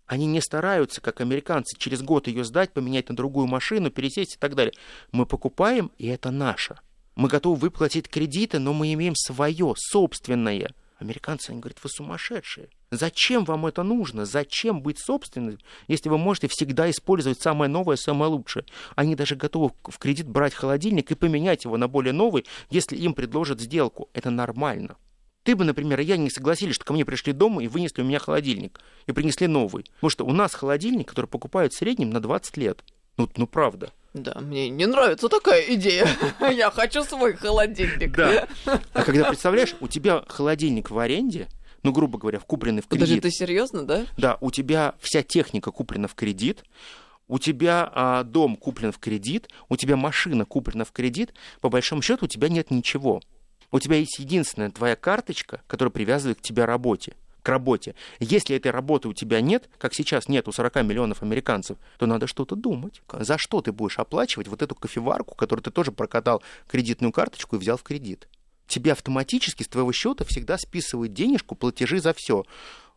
они 0.05 0.25
не 0.25 0.41
стараются, 0.41 1.01
как 1.01 1.21
американцы, 1.21 1.77
через 1.77 2.01
год 2.01 2.27
ее 2.27 2.43
сдать, 2.43 2.73
поменять 2.73 3.09
на 3.09 3.15
другую 3.15 3.47
машину, 3.47 3.89
пересесть 3.89 4.35
и 4.35 4.37
так 4.37 4.55
далее. 4.55 4.73
Мы 5.11 5.25
покупаем, 5.25 5.91
и 5.97 6.07
это 6.07 6.29
наше. 6.29 6.77
Мы 7.15 7.29
готовы 7.29 7.55
выплатить 7.55 8.09
кредиты, 8.09 8.59
но 8.59 8.73
мы 8.73 8.93
имеем 8.93 9.15
свое, 9.15 9.73
собственное. 9.77 10.73
Американцы, 10.99 11.51
они 11.51 11.59
говорят, 11.59 11.83
вы 11.83 11.89
сумасшедшие. 11.89 12.69
Зачем 12.97 13.45
вам 13.45 13.65
это 13.65 13.83
нужно? 13.83 14.25
Зачем 14.25 14.81
быть 14.81 14.99
собственным, 14.99 15.57
если 15.87 16.09
вы 16.09 16.17
можете 16.17 16.47
всегда 16.47 16.89
использовать 16.89 17.41
самое 17.41 17.69
новое, 17.69 17.95
самое 17.95 18.31
лучшее? 18.31 18.65
Они 18.95 19.15
даже 19.15 19.35
готовы 19.35 19.71
в 19.83 19.97
кредит 19.97 20.27
брать 20.27 20.53
холодильник 20.53 21.11
и 21.11 21.15
поменять 21.15 21.65
его 21.65 21.77
на 21.77 21.87
более 21.87 22.13
новый, 22.13 22.45
если 22.69 22.95
им 22.95 23.13
предложат 23.13 23.59
сделку. 23.59 24.09
Это 24.13 24.29
нормально. 24.29 24.95
Ты 25.43 25.55
бы, 25.55 25.65
например, 25.65 25.99
и 25.99 26.05
я 26.05 26.15
не 26.17 26.29
согласились, 26.29 26.75
что 26.75 26.85
ко 26.85 26.93
мне 26.93 27.03
пришли 27.03 27.33
дома 27.33 27.63
и 27.63 27.67
вынесли 27.67 28.01
у 28.01 28.05
меня 28.05 28.19
холодильник. 28.19 28.79
И 29.07 29.11
принесли 29.11 29.47
новый. 29.47 29.83
Потому 29.95 30.09
что 30.09 30.25
у 30.25 30.31
нас 30.31 30.53
холодильник, 30.53 31.09
который 31.09 31.25
покупают 31.25 31.73
в 31.73 31.77
среднем 31.77 32.11
на 32.11 32.21
20 32.21 32.57
лет. 32.57 32.83
Ну, 33.17 33.29
ну 33.35 33.45
правда. 33.45 33.91
Да, 34.13 34.39
мне 34.39 34.69
не 34.69 34.85
нравится 34.85 35.27
такая 35.27 35.61
идея. 35.73 36.07
Я 36.39 36.69
хочу 36.71 37.03
свой 37.03 37.33
холодильник. 37.33 38.15
Да. 38.15 38.47
А 38.93 39.03
когда, 39.03 39.25
представляешь, 39.25 39.75
у 39.81 39.87
тебя 39.87 40.23
холодильник 40.27 40.91
в 40.91 40.99
аренде, 40.99 41.47
ну, 41.83 41.91
грубо 41.91 42.17
говоря, 42.17 42.39
купленный 42.39 42.81
в 42.81 42.87
кредит. 42.87 43.07
Подожди, 43.07 43.21
ты 43.21 43.31
серьезно, 43.31 43.85
да? 43.85 44.05
Да, 44.17 44.37
у 44.41 44.51
тебя 44.51 44.95
вся 44.99 45.21
техника 45.21 45.71
куплена 45.71 46.07
в 46.07 46.15
кредит, 46.15 46.63
у 47.27 47.39
тебя 47.39 47.89
а, 47.93 48.23
дом 48.23 48.55
куплен 48.55 48.91
в 48.91 48.99
кредит, 48.99 49.49
у 49.69 49.75
тебя 49.75 49.95
машина 49.95 50.45
куплена 50.45 50.85
в 50.85 50.91
кредит, 50.91 51.33
по 51.61 51.69
большому 51.69 52.01
счету 52.01 52.25
у 52.25 52.27
тебя 52.27 52.49
нет 52.49 52.71
ничего. 52.71 53.21
У 53.71 53.79
тебя 53.79 53.97
есть 53.97 54.19
единственная 54.19 54.69
твоя 54.69 54.95
карточка, 54.95 55.61
которая 55.67 55.91
привязывает 55.91 56.39
к 56.39 56.41
тебе 56.41 56.65
работе 56.65 57.13
к 57.43 57.49
работе. 57.49 57.93
Если 58.19 58.55
этой 58.55 58.71
работы 58.71 59.09
у 59.09 59.13
тебя 59.13 59.41
нет, 59.41 59.69
как 59.77 59.93
сейчас 59.93 60.29
нет 60.29 60.47
у 60.47 60.53
40 60.53 60.75
миллионов 60.83 61.21
американцев, 61.21 61.77
то 61.97 62.05
надо 62.05 62.25
что-то 62.25 62.55
думать. 62.55 63.01
За 63.11 63.37
что 63.37 63.61
ты 63.61 63.73
будешь 63.73 63.99
оплачивать 63.99 64.47
вот 64.47 64.61
эту 64.61 64.73
кофеварку, 64.75 65.35
которую 65.35 65.61
ты 65.61 65.69
тоже 65.69 65.91
прокатал 65.91 66.41
кредитную 66.67 67.11
карточку 67.11 67.57
и 67.57 67.59
взял 67.59 67.75
в 67.75 67.83
кредит? 67.83 68.29
Тебе 68.67 68.91
автоматически 68.91 69.63
с 69.63 69.67
твоего 69.67 69.91
счета 69.91 70.25
всегда 70.25 70.57
списывают 70.57 71.13
денежку, 71.13 71.55
платежи 71.55 71.99
за 71.99 72.13
все. 72.13 72.45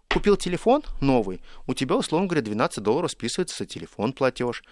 Купил 0.09 0.37
телефон 0.37 0.83
новый, 1.01 1.43
у 1.67 1.75
тебя, 1.75 1.97
условно 1.97 2.29
говоря, 2.29 2.43
12 2.43 2.83
долларов 2.83 3.11
списывается 3.11 3.57
за 3.59 3.67
телефон 3.67 4.13
платеж 4.13 4.63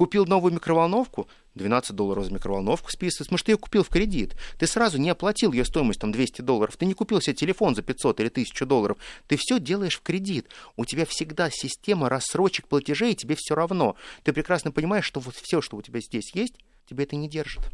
Купил 0.00 0.24
новую 0.24 0.54
микроволновку, 0.54 1.28
12 1.56 1.94
долларов 1.94 2.24
за 2.24 2.32
микроволновку 2.32 2.90
списывается, 2.90 3.36
что 3.36 3.44
ты 3.44 3.52
ее 3.52 3.58
купил 3.58 3.82
в 3.82 3.90
кредит. 3.90 4.34
Ты 4.58 4.66
сразу 4.66 4.96
не 4.96 5.10
оплатил 5.10 5.52
ее 5.52 5.66
стоимость, 5.66 6.00
там, 6.00 6.10
200 6.10 6.40
долларов. 6.40 6.76
Ты 6.78 6.86
не 6.86 6.94
купил 6.94 7.20
себе 7.20 7.34
телефон 7.34 7.74
за 7.74 7.82
500 7.82 8.20
или 8.20 8.28
1000 8.28 8.64
долларов. 8.64 8.96
Ты 9.26 9.36
все 9.36 9.60
делаешь 9.60 9.98
в 9.98 10.02
кредит. 10.02 10.48
У 10.76 10.86
тебя 10.86 11.04
всегда 11.04 11.50
система 11.50 12.08
рассрочек 12.08 12.66
платежей, 12.66 13.12
и 13.12 13.14
тебе 13.14 13.34
все 13.36 13.54
равно. 13.54 13.94
Ты 14.22 14.32
прекрасно 14.32 14.72
понимаешь, 14.72 15.04
что 15.04 15.20
вот 15.20 15.34
все, 15.34 15.60
что 15.60 15.76
у 15.76 15.82
тебя 15.82 16.00
здесь 16.00 16.34
есть, 16.34 16.54
тебе 16.88 17.04
это 17.04 17.16
не 17.16 17.28
держит. 17.28 17.68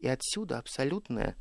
И 0.00 0.08
отсюда 0.08 0.58
абсолютная 0.58 1.36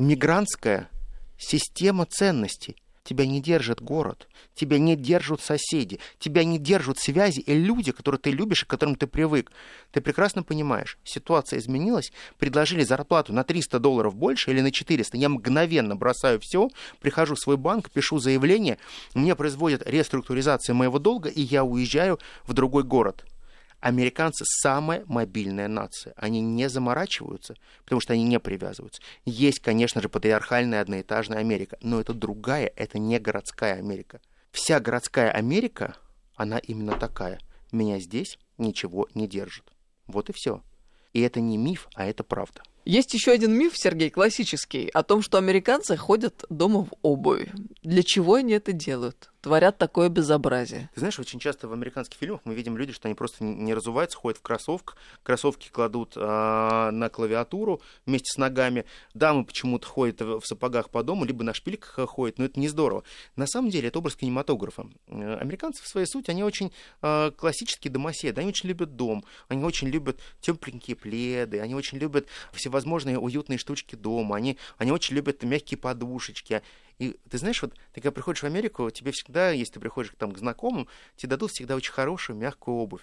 мигрантская 0.00 0.88
система 1.36 2.06
ценностей– 2.06 2.76
тебя 3.10 3.26
не 3.26 3.40
держит 3.40 3.80
город, 3.80 4.28
тебя 4.54 4.78
не 4.78 4.94
держат 4.94 5.40
соседи, 5.40 5.98
тебя 6.18 6.44
не 6.44 6.58
держат 6.58 6.98
связи 6.98 7.40
и 7.40 7.54
люди, 7.54 7.90
которые 7.90 8.20
ты 8.20 8.30
любишь 8.30 8.62
и 8.62 8.66
к 8.66 8.68
которым 8.68 8.94
ты 8.94 9.08
привык. 9.08 9.50
Ты 9.90 10.00
прекрасно 10.00 10.44
понимаешь, 10.44 10.98
ситуация 11.02 11.58
изменилась, 11.58 12.12
предложили 12.38 12.84
зарплату 12.84 13.32
на 13.32 13.42
300 13.42 13.80
долларов 13.80 14.14
больше 14.14 14.52
или 14.52 14.60
на 14.60 14.70
400, 14.70 15.16
я 15.16 15.28
мгновенно 15.28 15.96
бросаю 15.96 16.38
все, 16.40 16.70
прихожу 17.00 17.34
в 17.34 17.40
свой 17.40 17.56
банк, 17.56 17.90
пишу 17.90 18.18
заявление, 18.18 18.78
мне 19.14 19.34
производят 19.34 19.82
реструктуризацию 19.84 20.76
моего 20.76 20.98
долга, 20.98 21.30
и 21.30 21.40
я 21.40 21.64
уезжаю 21.64 22.20
в 22.44 22.52
другой 22.52 22.84
город. 22.84 23.24
Американцы 23.80 24.44
самая 24.46 25.04
мобильная 25.06 25.68
нация. 25.68 26.12
Они 26.16 26.40
не 26.40 26.68
заморачиваются, 26.68 27.56
потому 27.84 28.00
что 28.00 28.12
они 28.12 28.24
не 28.24 28.38
привязываются. 28.38 29.00
Есть, 29.24 29.60
конечно 29.60 30.02
же, 30.02 30.08
патриархальная 30.08 30.82
одноэтажная 30.82 31.38
Америка, 31.38 31.78
но 31.80 32.00
это 32.00 32.12
другая, 32.12 32.70
это 32.76 32.98
не 32.98 33.18
городская 33.18 33.74
Америка. 33.74 34.20
Вся 34.52 34.80
городская 34.80 35.30
Америка, 35.30 35.96
она 36.34 36.58
именно 36.58 36.98
такая. 36.98 37.40
Меня 37.72 37.98
здесь 38.00 38.38
ничего 38.58 39.08
не 39.14 39.26
держит. 39.26 39.64
Вот 40.06 40.28
и 40.28 40.32
все. 40.32 40.62
И 41.12 41.20
это 41.20 41.40
не 41.40 41.56
миф, 41.56 41.88
а 41.94 42.06
это 42.06 42.22
правда. 42.22 42.62
Есть 42.84 43.14
еще 43.14 43.32
один 43.32 43.52
миф, 43.52 43.76
Сергей, 43.76 44.10
классический, 44.10 44.88
о 44.88 45.02
том, 45.02 45.22
что 45.22 45.38
американцы 45.38 45.96
ходят 45.96 46.44
дома 46.48 46.84
в 46.84 46.90
обуви. 47.02 47.52
Для 47.82 48.02
чего 48.02 48.34
они 48.34 48.54
это 48.54 48.72
делают? 48.72 49.30
Творят 49.40 49.78
такое 49.78 50.08
безобразие. 50.08 50.90
Ты 50.94 51.00
знаешь, 51.00 51.18
очень 51.18 51.38
часто 51.38 51.68
в 51.68 51.72
американских 51.72 52.18
фильмах 52.18 52.40
мы 52.44 52.54
видим 52.54 52.76
люди, 52.76 52.92
что 52.92 53.08
они 53.08 53.14
просто 53.14 53.42
не 53.44 53.74
разуваются, 53.74 54.18
ходят 54.18 54.38
в 54.38 54.42
кроссовках, 54.42 54.96
кроссовки 55.22 55.68
кладут 55.70 56.12
э, 56.16 56.20
на 56.20 57.08
клавиатуру 57.08 57.80
вместе 58.06 58.30
с 58.30 58.36
ногами. 58.36 58.84
Дамы 59.14 59.44
почему-то 59.44 59.86
ходят 59.86 60.20
в 60.20 60.42
сапогах 60.44 60.90
по 60.90 61.02
дому, 61.02 61.24
либо 61.24 61.42
на 61.44 61.54
шпильках 61.54 62.08
ходят, 62.08 62.38
но 62.38 62.44
это 62.44 62.60
не 62.60 62.68
здорово. 62.68 63.04
На 63.36 63.46
самом 63.46 63.70
деле 63.70 63.88
это 63.88 63.98
образ 63.98 64.16
кинематографа. 64.16 64.86
Э, 65.06 65.36
американцы 65.36 65.82
в 65.82 65.88
своей 65.88 66.06
сути, 66.06 66.30
они 66.30 66.44
очень 66.44 66.72
э, 67.02 67.30
классические 67.36 67.92
домоседы, 67.92 68.40
они 68.40 68.50
очень 68.50 68.68
любят 68.68 68.96
дом, 68.96 69.24
они 69.48 69.64
очень 69.64 69.88
любят 69.88 70.20
тепленькие 70.40 70.96
пледы, 70.96 71.60
они 71.60 71.74
очень 71.74 71.98
любят 71.98 72.26
всевозможные 72.52 73.18
уютные 73.18 73.58
штучки 73.58 73.94
дома, 73.94 74.36
они, 74.36 74.58
они 74.76 74.92
очень 74.92 75.16
любят 75.16 75.42
мягкие 75.42 75.78
подушечки. 75.78 76.62
И 77.00 77.18
ты 77.30 77.38
знаешь, 77.38 77.62
вот 77.62 77.72
ты 77.92 78.02
когда 78.02 78.12
приходишь 78.12 78.42
в 78.42 78.46
Америку, 78.46 78.90
тебе 78.90 79.10
всегда, 79.12 79.50
если 79.52 79.72
ты 79.72 79.80
приходишь 79.80 80.12
там, 80.18 80.32
к 80.32 80.38
знакомым, 80.38 80.86
тебе 81.16 81.30
дадут 81.30 81.50
всегда 81.50 81.74
очень 81.74 81.92
хорошую, 81.92 82.36
мягкую 82.36 82.76
обувь. 82.76 83.00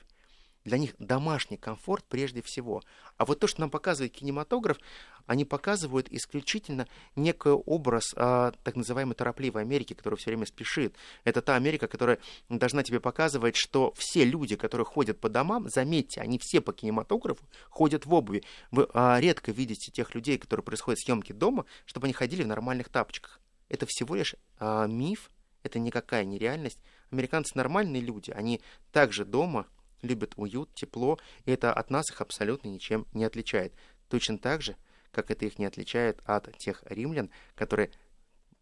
Для 0.65 0.77
них 0.77 0.93
домашний 0.99 1.57
комфорт 1.57 2.05
прежде 2.07 2.43
всего. 2.43 2.83
А 3.17 3.25
вот 3.25 3.39
то, 3.39 3.47
что 3.47 3.61
нам 3.61 3.71
показывает 3.71 4.13
кинематограф, 4.13 4.77
они 5.25 5.45
показывают 5.45 6.09
исключительно 6.11 6.87
некий 7.15 7.49
образ 7.49 8.13
а, 8.15 8.51
так 8.63 8.75
называемой 8.75 9.15
торопливой 9.15 9.63
Америки, 9.63 9.93
которая 9.93 10.17
все 10.17 10.29
время 10.29 10.45
спешит. 10.45 10.95
Это 11.23 11.41
та 11.41 11.55
Америка, 11.55 11.87
которая 11.87 12.19
должна 12.49 12.83
тебе 12.83 12.99
показывать, 12.99 13.55
что 13.55 13.93
все 13.97 14.25
люди, 14.25 14.55
которые 14.57 14.85
ходят 14.85 15.19
по 15.19 15.29
домам, 15.29 15.69
заметьте, 15.69 16.21
они 16.21 16.37
все 16.37 16.61
по 16.61 16.71
кинематографу 16.71 17.47
ходят 17.69 18.05
в 18.05 18.13
обуви. 18.13 18.43
Вы 18.69 18.87
а, 18.93 19.19
редко 19.19 19.51
видите 19.51 19.91
тех 19.91 20.13
людей, 20.13 20.37
которые 20.37 20.63
происходят 20.63 20.99
съемки 20.99 21.31
дома, 21.31 21.65
чтобы 21.85 22.05
они 22.05 22.13
ходили 22.13 22.43
в 22.43 22.47
нормальных 22.47 22.89
тапочках. 22.89 23.39
Это 23.69 23.85
всего 23.85 24.15
лишь 24.15 24.35
а, 24.59 24.87
миф, 24.87 25.31
это 25.63 25.79
никакая 25.79 26.23
не 26.23 26.37
реальность. 26.37 26.79
Американцы 27.11 27.51
нормальные 27.55 28.01
люди, 28.01 28.31
они 28.31 28.61
также 28.91 29.25
дома 29.25 29.67
любят 30.01 30.33
уют, 30.37 30.73
тепло, 30.73 31.19
и 31.45 31.51
это 31.51 31.73
от 31.73 31.89
нас 31.89 32.09
их 32.11 32.21
абсолютно 32.21 32.69
ничем 32.69 33.05
не 33.13 33.23
отличает. 33.23 33.73
Точно 34.09 34.37
так 34.37 34.61
же, 34.61 34.75
как 35.11 35.31
это 35.31 35.45
их 35.45 35.59
не 35.59 35.65
отличает 35.65 36.21
от 36.25 36.55
тех 36.57 36.83
римлян, 36.85 37.29
которые 37.55 37.91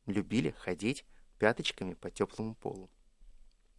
любили 0.05 0.55
ходить 0.57 1.05
пяточками 1.39 1.93
по 1.93 2.09
теплому 2.09 2.55
полу. 2.55 2.89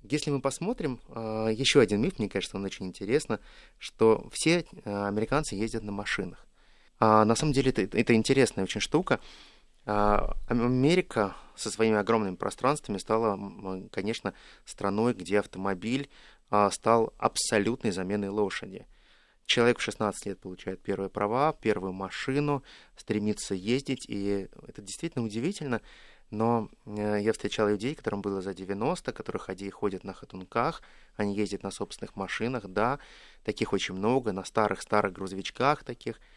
Если 0.02 0.30
мы 0.30 0.40
посмотрим, 0.40 1.00
э, 1.08 1.48
еще 1.52 1.80
один 1.80 2.00
миф, 2.00 2.18
мне 2.18 2.28
кажется, 2.28 2.56
он 2.56 2.64
очень 2.64 2.86
интересно, 2.86 3.40
что 3.78 4.28
все 4.32 4.60
э, 4.60 5.06
американцы 5.06 5.56
ездят 5.56 5.82
на 5.82 5.92
машинах. 5.92 6.46
А 6.98 7.24
на 7.24 7.34
самом 7.34 7.52
деле 7.52 7.70
это, 7.70 7.82
это 7.82 8.14
интересная 8.14 8.64
очень 8.64 8.80
штука. 8.80 9.20
А, 9.87 10.37
Америка 10.49 11.37
со 11.55 11.70
своими 11.70 11.96
огромными 11.96 12.35
пространствами 12.35 12.99
стала, 12.99 13.38
конечно, 13.92 14.35
страной, 14.64 15.14
где 15.14 15.38
автомобиль 15.38 16.11
а, 16.51 16.70
стал 16.70 17.14
абсолютной 17.18 17.92
заменой 17.92 18.29
лошади. 18.29 18.87
Человек 19.46 19.79
в 19.79 19.83
16 19.83 20.27
лет 20.27 20.40
получает 20.40 20.83
первые 20.83 21.09
права, 21.09 21.53
первую 21.53 21.92
машину, 21.92 22.64
стремится 22.96 23.55
ездить, 23.55 24.05
и 24.09 24.49
это 24.66 24.83
действительно 24.83 25.25
удивительно. 25.25 25.81
Но 26.33 26.68
э, 26.85 27.18
я 27.20 27.33
встречал 27.33 27.68
людей, 27.68 27.94
которым 27.94 28.20
было 28.20 28.42
за 28.42 28.53
90, 28.53 29.12
которые 29.12 29.38
ходи, 29.38 29.70
ходят 29.70 30.03
на 30.03 30.12
хатунках, 30.12 30.83
они 31.14 31.37
ездят 31.37 31.62
на 31.62 31.70
собственных 31.70 32.16
машинах, 32.16 32.66
да, 32.66 32.99
таких 33.44 33.72
очень 33.72 33.94
много, 33.94 34.33
на 34.33 34.42
старых-старых 34.42 35.12
грузовичках 35.12 35.85
таких– 35.85 36.20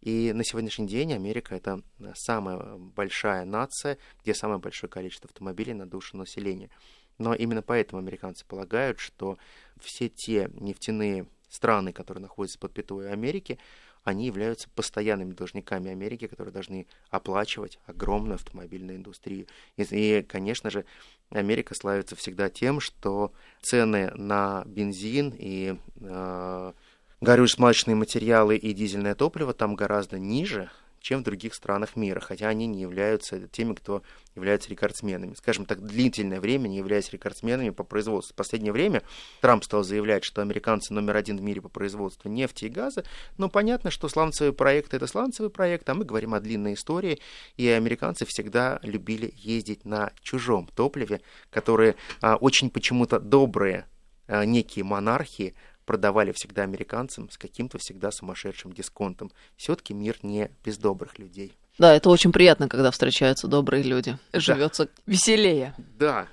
и 0.00 0.32
на 0.32 0.44
сегодняшний 0.44 0.86
день 0.86 1.12
Америка 1.12 1.54
это 1.54 1.82
самая 2.14 2.76
большая 2.78 3.44
нация, 3.44 3.98
где 4.22 4.34
самое 4.34 4.60
большое 4.60 4.90
количество 4.90 5.28
автомобилей 5.28 5.74
на 5.74 5.86
душу 5.86 6.16
населения. 6.16 6.70
Но 7.18 7.34
именно 7.34 7.62
поэтому 7.62 8.00
американцы 8.00 8.46
полагают, 8.46 9.00
что 9.00 9.38
все 9.80 10.08
те 10.08 10.50
нефтяные 10.54 11.26
страны, 11.48 11.92
которые 11.92 12.22
находятся 12.22 12.58
под 12.58 12.72
пятой 12.72 13.10
Америки, 13.10 13.58
они 14.04 14.26
являются 14.26 14.70
постоянными 14.70 15.32
должниками 15.32 15.90
Америки, 15.90 16.28
которые 16.28 16.52
должны 16.52 16.86
оплачивать 17.10 17.78
огромную 17.86 18.36
автомобильную 18.36 18.96
индустрию. 18.96 19.46
И, 19.76 19.82
и, 19.82 20.22
конечно 20.22 20.70
же, 20.70 20.84
Америка 21.30 21.74
славится 21.74 22.16
всегда 22.16 22.48
тем, 22.48 22.80
что 22.80 23.32
цены 23.60 24.10
на 24.14 24.64
бензин 24.66 25.34
и 25.36 25.78
э, 26.00 26.72
горюче-смазочные 27.20 27.94
материалы 27.94 28.56
и 28.56 28.72
дизельное 28.72 29.14
топливо 29.14 29.52
там 29.54 29.74
гораздо 29.74 30.18
ниже, 30.18 30.70
чем 31.00 31.20
в 31.20 31.24
других 31.24 31.54
странах 31.54 31.96
мира, 31.96 32.20
хотя 32.20 32.48
они 32.48 32.66
не 32.66 32.80
являются 32.80 33.46
теми, 33.48 33.74
кто 33.74 34.02
являются 34.34 34.70
рекордсменами. 34.70 35.34
Скажем 35.34 35.64
так, 35.64 35.80
длительное 35.80 36.40
время 36.40 36.68
не 36.68 36.78
являясь 36.78 37.12
рекордсменами 37.12 37.70
по 37.70 37.84
производству. 37.84 38.32
В 38.32 38.36
последнее 38.36 38.72
время 38.72 39.02
Трамп 39.40 39.64
стал 39.64 39.84
заявлять, 39.84 40.24
что 40.24 40.42
американцы 40.42 40.92
номер 40.92 41.16
один 41.16 41.38
в 41.38 41.42
мире 41.42 41.60
по 41.60 41.68
производству 41.68 42.28
нефти 42.28 42.66
и 42.66 42.68
газа, 42.68 43.04
но 43.36 43.48
понятно, 43.48 43.90
что 43.90 44.08
сланцевый 44.08 44.52
проект— 44.52 44.94
это 44.94 45.06
сланцевый 45.06 45.50
проект, 45.50 45.88
а 45.88 45.94
мы 45.94 46.04
говорим 46.04 46.34
о 46.34 46.40
длинной 46.40 46.74
истории, 46.74 47.20
и 47.56 47.68
американцы 47.68 48.24
всегда 48.26 48.78
любили 48.82 49.32
ездить 49.36 49.84
на 49.84 50.12
чужом 50.22 50.68
топливе, 50.74 51.20
которые 51.50 51.96
а, 52.20 52.36
очень 52.36 52.70
почему-то 52.70 53.18
добрые 53.20 53.86
а, 54.26 54.44
некие 54.44 54.84
монархии 54.84 55.54
продавали 55.88 56.32
всегда 56.32 56.64
американцам 56.64 57.30
с 57.30 57.38
каким-то 57.38 57.78
всегда 57.78 58.10
сумасшедшим 58.10 58.74
дисконтом. 58.74 59.32
Все-таки 59.56 59.94
мир 59.94 60.18
не 60.22 60.50
без 60.62 60.76
добрых 60.76 61.18
людей. 61.18 61.56
Да, 61.78 61.94
это 61.94 62.10
очень 62.10 62.30
приятно, 62.30 62.68
когда 62.68 62.90
встречаются 62.90 63.48
добрые 63.48 63.82
люди. 63.82 64.18
Живется 64.34 64.84
да. 64.84 64.90
веселее. 65.06 65.74
Да. 65.78 66.28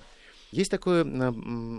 Есть 0.51 0.71
такое 0.71 1.05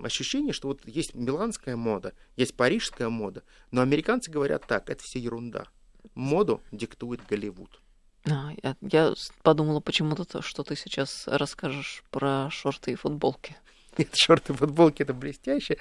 ощущение, 0.03 0.55
что 0.55 0.69
вот 0.69 0.81
есть 0.87 1.15
миланская 1.15 1.77
мода, 1.77 2.15
есть 2.37 2.57
парижская 2.57 3.11
мода, 3.11 3.43
но 3.71 3.83
американцы 3.83 4.31
говорят 4.31 4.67
так, 4.67 4.89
это 4.89 5.03
все 5.03 5.19
ерунда. 5.19 5.67
Моду 6.15 6.63
диктует 6.73 7.21
Голливуд. 7.29 7.83
А, 8.25 8.53
я, 8.63 8.75
я 8.81 9.13
подумала 9.43 9.81
почему-то, 9.81 10.41
что 10.41 10.63
ты 10.63 10.77
сейчас 10.77 11.25
расскажешь 11.27 12.05
про 12.11 12.49
шорты 12.51 12.93
и 12.93 12.95
футболки. 12.95 13.55
Нет, 13.99 14.15
шорты 14.15 14.55
и 14.55 14.57
футболки 14.57 15.03
это 15.03 15.13
блестяще. 15.13 15.77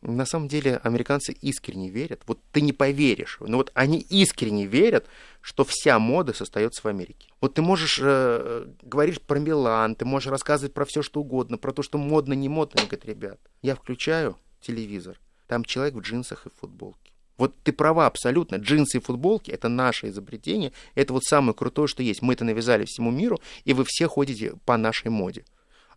На 0.00 0.26
самом 0.26 0.46
деле 0.46 0.76
американцы 0.84 1.32
искренне 1.32 1.90
верят, 1.90 2.22
вот 2.26 2.38
ты 2.52 2.60
не 2.60 2.72
поверишь, 2.72 3.38
но 3.40 3.56
вот 3.56 3.72
они 3.74 3.98
искренне 3.98 4.64
верят, 4.64 5.06
что 5.40 5.64
вся 5.64 5.98
мода 5.98 6.32
состоится 6.32 6.82
в 6.82 6.86
Америке. 6.86 7.30
Вот 7.40 7.54
ты 7.54 7.62
можешь 7.62 7.98
э, 8.00 8.66
говорить 8.82 9.20
про 9.22 9.40
Милан, 9.40 9.96
ты 9.96 10.04
можешь 10.04 10.30
рассказывать 10.30 10.72
про 10.72 10.84
все 10.84 11.02
что 11.02 11.20
угодно, 11.20 11.58
про 11.58 11.72
то, 11.72 11.82
что 11.82 11.98
модно, 11.98 12.34
не 12.34 12.48
модно. 12.48 12.80
Говорят, 12.82 13.04
ребят, 13.06 13.40
я 13.60 13.74
включаю 13.74 14.36
телевизор, 14.60 15.18
там 15.48 15.64
человек 15.64 15.94
в 15.94 16.00
джинсах 16.00 16.46
и 16.46 16.50
футболке. 16.50 17.12
Вот 17.36 17.56
ты 17.64 17.72
права 17.72 18.06
абсолютно. 18.06 18.56
Джинсы 18.56 18.98
и 18.98 19.00
футболки— 19.00 19.50
это 19.52 19.68
наше 19.68 20.08
изобретение. 20.08 20.72
Это 20.94 21.12
вот 21.12 21.24
самое 21.24 21.54
крутое, 21.54 21.88
что 21.88 22.02
есть. 22.02 22.20
Мы 22.22 22.34
это 22.34 22.44
навязали 22.44 22.84
всему 22.84 23.10
миру, 23.10 23.40
и 23.64 23.72
вы 23.72 23.84
все 23.84 24.08
ходите 24.08 24.54
по 24.64 24.76
нашей 24.76 25.10
моде. 25.10 25.44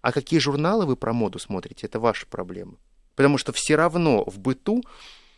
А 0.01 0.11
какие 0.11 0.39
журналы 0.39 0.85
вы 0.85 0.95
про 0.95 1.13
моду 1.13 1.39
смотрите, 1.39 1.87
это 1.87 1.99
ваши 1.99 2.27
проблемы. 2.27 2.77
Потому 3.21 3.37
что 3.37 3.53
все 3.53 3.75
равно 3.75 4.23
в 4.25 4.39
быту 4.39 4.83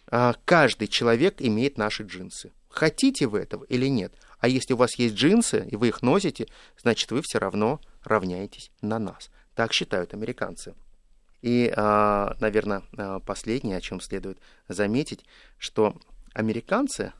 а, 0.07 0.35
каждый 0.45 0.87
человек 0.87 1.41
имеет 1.41 1.77
наши 1.77 2.03
джинсы. 2.03 2.53
Хотите 2.69 3.27
вы 3.27 3.39
этого 3.39 3.65
или 3.65 3.87
нет? 3.87 4.13
А 4.39 4.47
если 4.47 4.73
у 4.73 4.77
вас 4.77 4.97
есть 4.97 5.15
джинсы, 5.15 5.67
и 5.69 5.75
вы 5.75 5.89
их 5.89 6.01
носите, 6.01 6.47
значит, 6.81 7.11
вы 7.11 7.21
все 7.21 7.39
равно 7.39 7.81
равняетесь 8.05 8.71
на 8.81 8.99
нас. 8.99 9.29
Так 9.53 9.73
считают 9.73 10.13
американцы. 10.13 10.75
И, 11.41 11.73
а, 11.75 12.37
наверное, 12.39 12.83
а, 12.95 13.19
последнее, 13.19 13.75
о 13.75 13.81
чем 13.81 13.99
следует 13.99 14.39
заметить, 14.69 15.25
что 15.57 15.97
американцы, 16.33 17.11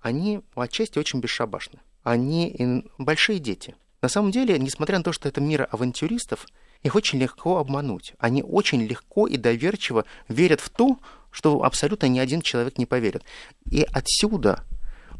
они 0.00 0.40
отчасти 0.54 0.98
очень 0.98 1.20
бесшабашны. 1.20 1.80
Они 2.02 2.86
большие 2.96 3.40
дети. 3.40 3.76
На 4.00 4.08
самом 4.08 4.30
деле, 4.30 4.58
несмотря 4.58 4.96
на 4.96 5.04
то, 5.04 5.12
что 5.12 5.28
это 5.28 5.42
мир 5.42 5.68
авантюристов, 5.70 6.46
их 6.86 6.94
очень 6.94 7.18
легко 7.18 7.58
обмануть. 7.58 8.14
Они 8.18 8.42
очень 8.42 8.82
легко 8.82 9.26
и 9.26 9.36
доверчиво 9.36 10.04
верят 10.28 10.60
в 10.60 10.70
то, 10.70 10.98
что 11.30 11.62
абсолютно 11.62 12.06
ни 12.06 12.18
один 12.18 12.40
человек 12.40 12.78
не 12.78 12.86
поверит. 12.86 13.22
И 13.70 13.86
отсюда 13.92 14.64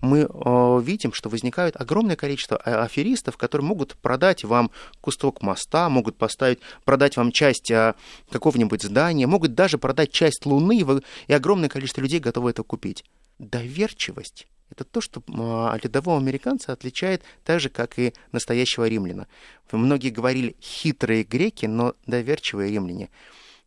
мы 0.02 0.20
э, 0.20 0.80
видим, 0.82 1.12
что 1.12 1.28
возникает 1.28 1.78
огромное 1.80 2.16
количество 2.16 2.58
а, 2.58 2.84
аферистов, 2.84 3.36
которые 3.36 3.66
могут 3.66 3.96
продать 3.96 4.44
вам 4.44 4.70
кусок 5.00 5.42
моста, 5.42 5.88
могут 5.88 6.16
поставить, 6.16 6.60
продать 6.84 7.16
вам 7.16 7.32
часть 7.32 7.70
э, 7.70 7.94
какого-нибудь 8.30 8.82
здания, 8.82 9.26
могут 9.26 9.54
даже 9.54 9.78
продать 9.78 10.12
часть 10.12 10.46
Луны, 10.46 10.84
и 11.26 11.32
огромное 11.32 11.68
количество 11.68 12.00
людей 12.00 12.20
готовы 12.20 12.50
это 12.50 12.62
купить. 12.62 13.04
Доверчивость– 13.38 14.46
это 14.70 14.84
то, 14.84 15.00
что 15.00 15.20
э, 15.20 15.78
рядового 15.82 16.18
американца 16.18 16.72
отличает 16.72 17.22
так 17.44 17.60
же, 17.60 17.68
как 17.68 17.98
и 17.98 18.14
настоящего 18.32 18.88
римляна. 18.88 19.28
Многие 19.70 20.10
говорили 20.10 20.56
хитрые 20.60 21.24
греки, 21.24 21.66
но 21.66 21.94
доверчивые 22.06 22.70
римляне– 22.70 23.10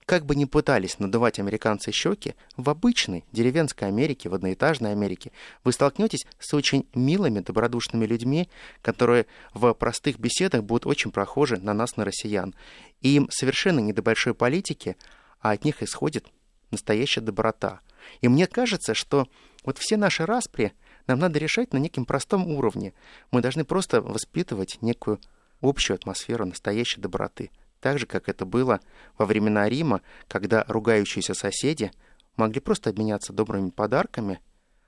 как 0.09 0.25
бы 0.25 0.33
ни 0.35 0.45
пытались 0.45 0.97
надувать 0.97 1.37
американцы 1.37 1.91
щеки, 1.91 2.33
в 2.57 2.71
обычной 2.71 3.25
деревенской 3.31 3.87
Америке, 3.87 4.27
в 4.27 4.33
одноэтажной 4.33 4.91
Америке, 4.91 5.31
вы 5.63 5.71
столкнетесь 5.71 6.25
с 6.39 6.51
очень 6.55 6.87
милыми, 6.95 7.41
добродушными 7.41 8.07
людьми, 8.07 8.49
которые 8.81 9.27
в 9.53 9.71
простых 9.75 10.17
беседах 10.17 10.63
будут 10.63 10.87
очень 10.87 11.11
похожи 11.11 11.57
на 11.57 11.75
нас, 11.75 11.95
на 11.95 12.05
россиян. 12.05 12.55
И 13.01 13.17
им 13.17 13.29
совершенно 13.29 13.81
не 13.81 13.93
до 13.93 14.01
большой 14.01 14.33
политики, 14.33 14.97
а 15.41 15.51
от 15.51 15.63
них 15.63 15.83
исходит 15.83 16.25
настоящая 16.71 17.21
доброта. 17.21 17.81
И 18.21 18.27
мне 18.29 18.47
кажется, 18.47 18.95
что 18.95 19.27
вот 19.63 19.77
все 19.77 19.95
наши 19.95 20.25
распри 20.25 20.73
нам 21.09 21.19
надо 21.19 21.39
решать 21.39 21.73
на 21.73 21.77
неким 21.77 22.05
простом 22.05 22.47
уровне. 22.47 22.93
Мы 23.31 23.41
должны 23.41 23.65
просто 23.65 24.01
воспитывать 24.01 24.77
некую 24.81 25.19
общую 25.59 25.95
атмосферу 25.95 26.45
настоящей 26.45 27.01
доброты 27.01 27.49
так 27.81 27.97
же, 27.97 28.05
как 28.05 28.29
это 28.29 28.45
было 28.45 28.79
во 29.17 29.25
времена 29.25 29.67
Рима, 29.67 30.01
когда 30.27 30.65
ругающиеся 30.67 31.33
соседи 31.33 31.91
могли 32.35 32.59
просто 32.59 32.89
обменяться 32.89 33.33
добрыми 33.33 33.69
подарками, 33.69 34.39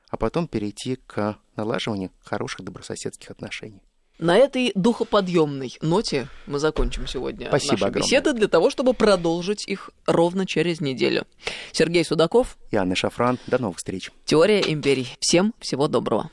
а 0.09 0.17
потом 0.17 0.47
перейти 0.47 0.97
к 1.07 1.37
налаживанию 1.55 2.11
хороших 2.19 2.61
добрососедских 2.61 3.31
отношений. 3.31 3.81
На 4.21 4.37
этой 4.37 4.71
духоподъемной 4.75 5.79
ноте 5.81 6.27
мы 6.45 6.59
закончим 6.59 7.07
сегодня 7.07 7.47
Спасибо 7.47 7.71
наши 7.71 7.85
огромное. 7.85 8.01
беседы 8.07 8.33
для 8.33 8.47
того, 8.47 8.69
чтобы 8.69 8.93
продолжить 8.93 9.67
их 9.67 9.89
ровно 10.05 10.45
через 10.45 10.79
неделю. 10.79 11.25
Сергей 11.71 12.05
Судаков. 12.05 12.55
И 12.69 12.75
Анна 12.75 12.95
Шафран. 12.95 13.39
До 13.47 13.59
новых 13.59 13.77
встреч. 13.77 14.11
Теория 14.25 14.61
империй. 14.61 15.07
Всем 15.19 15.55
всего 15.59 15.87
доброго. 15.87 16.29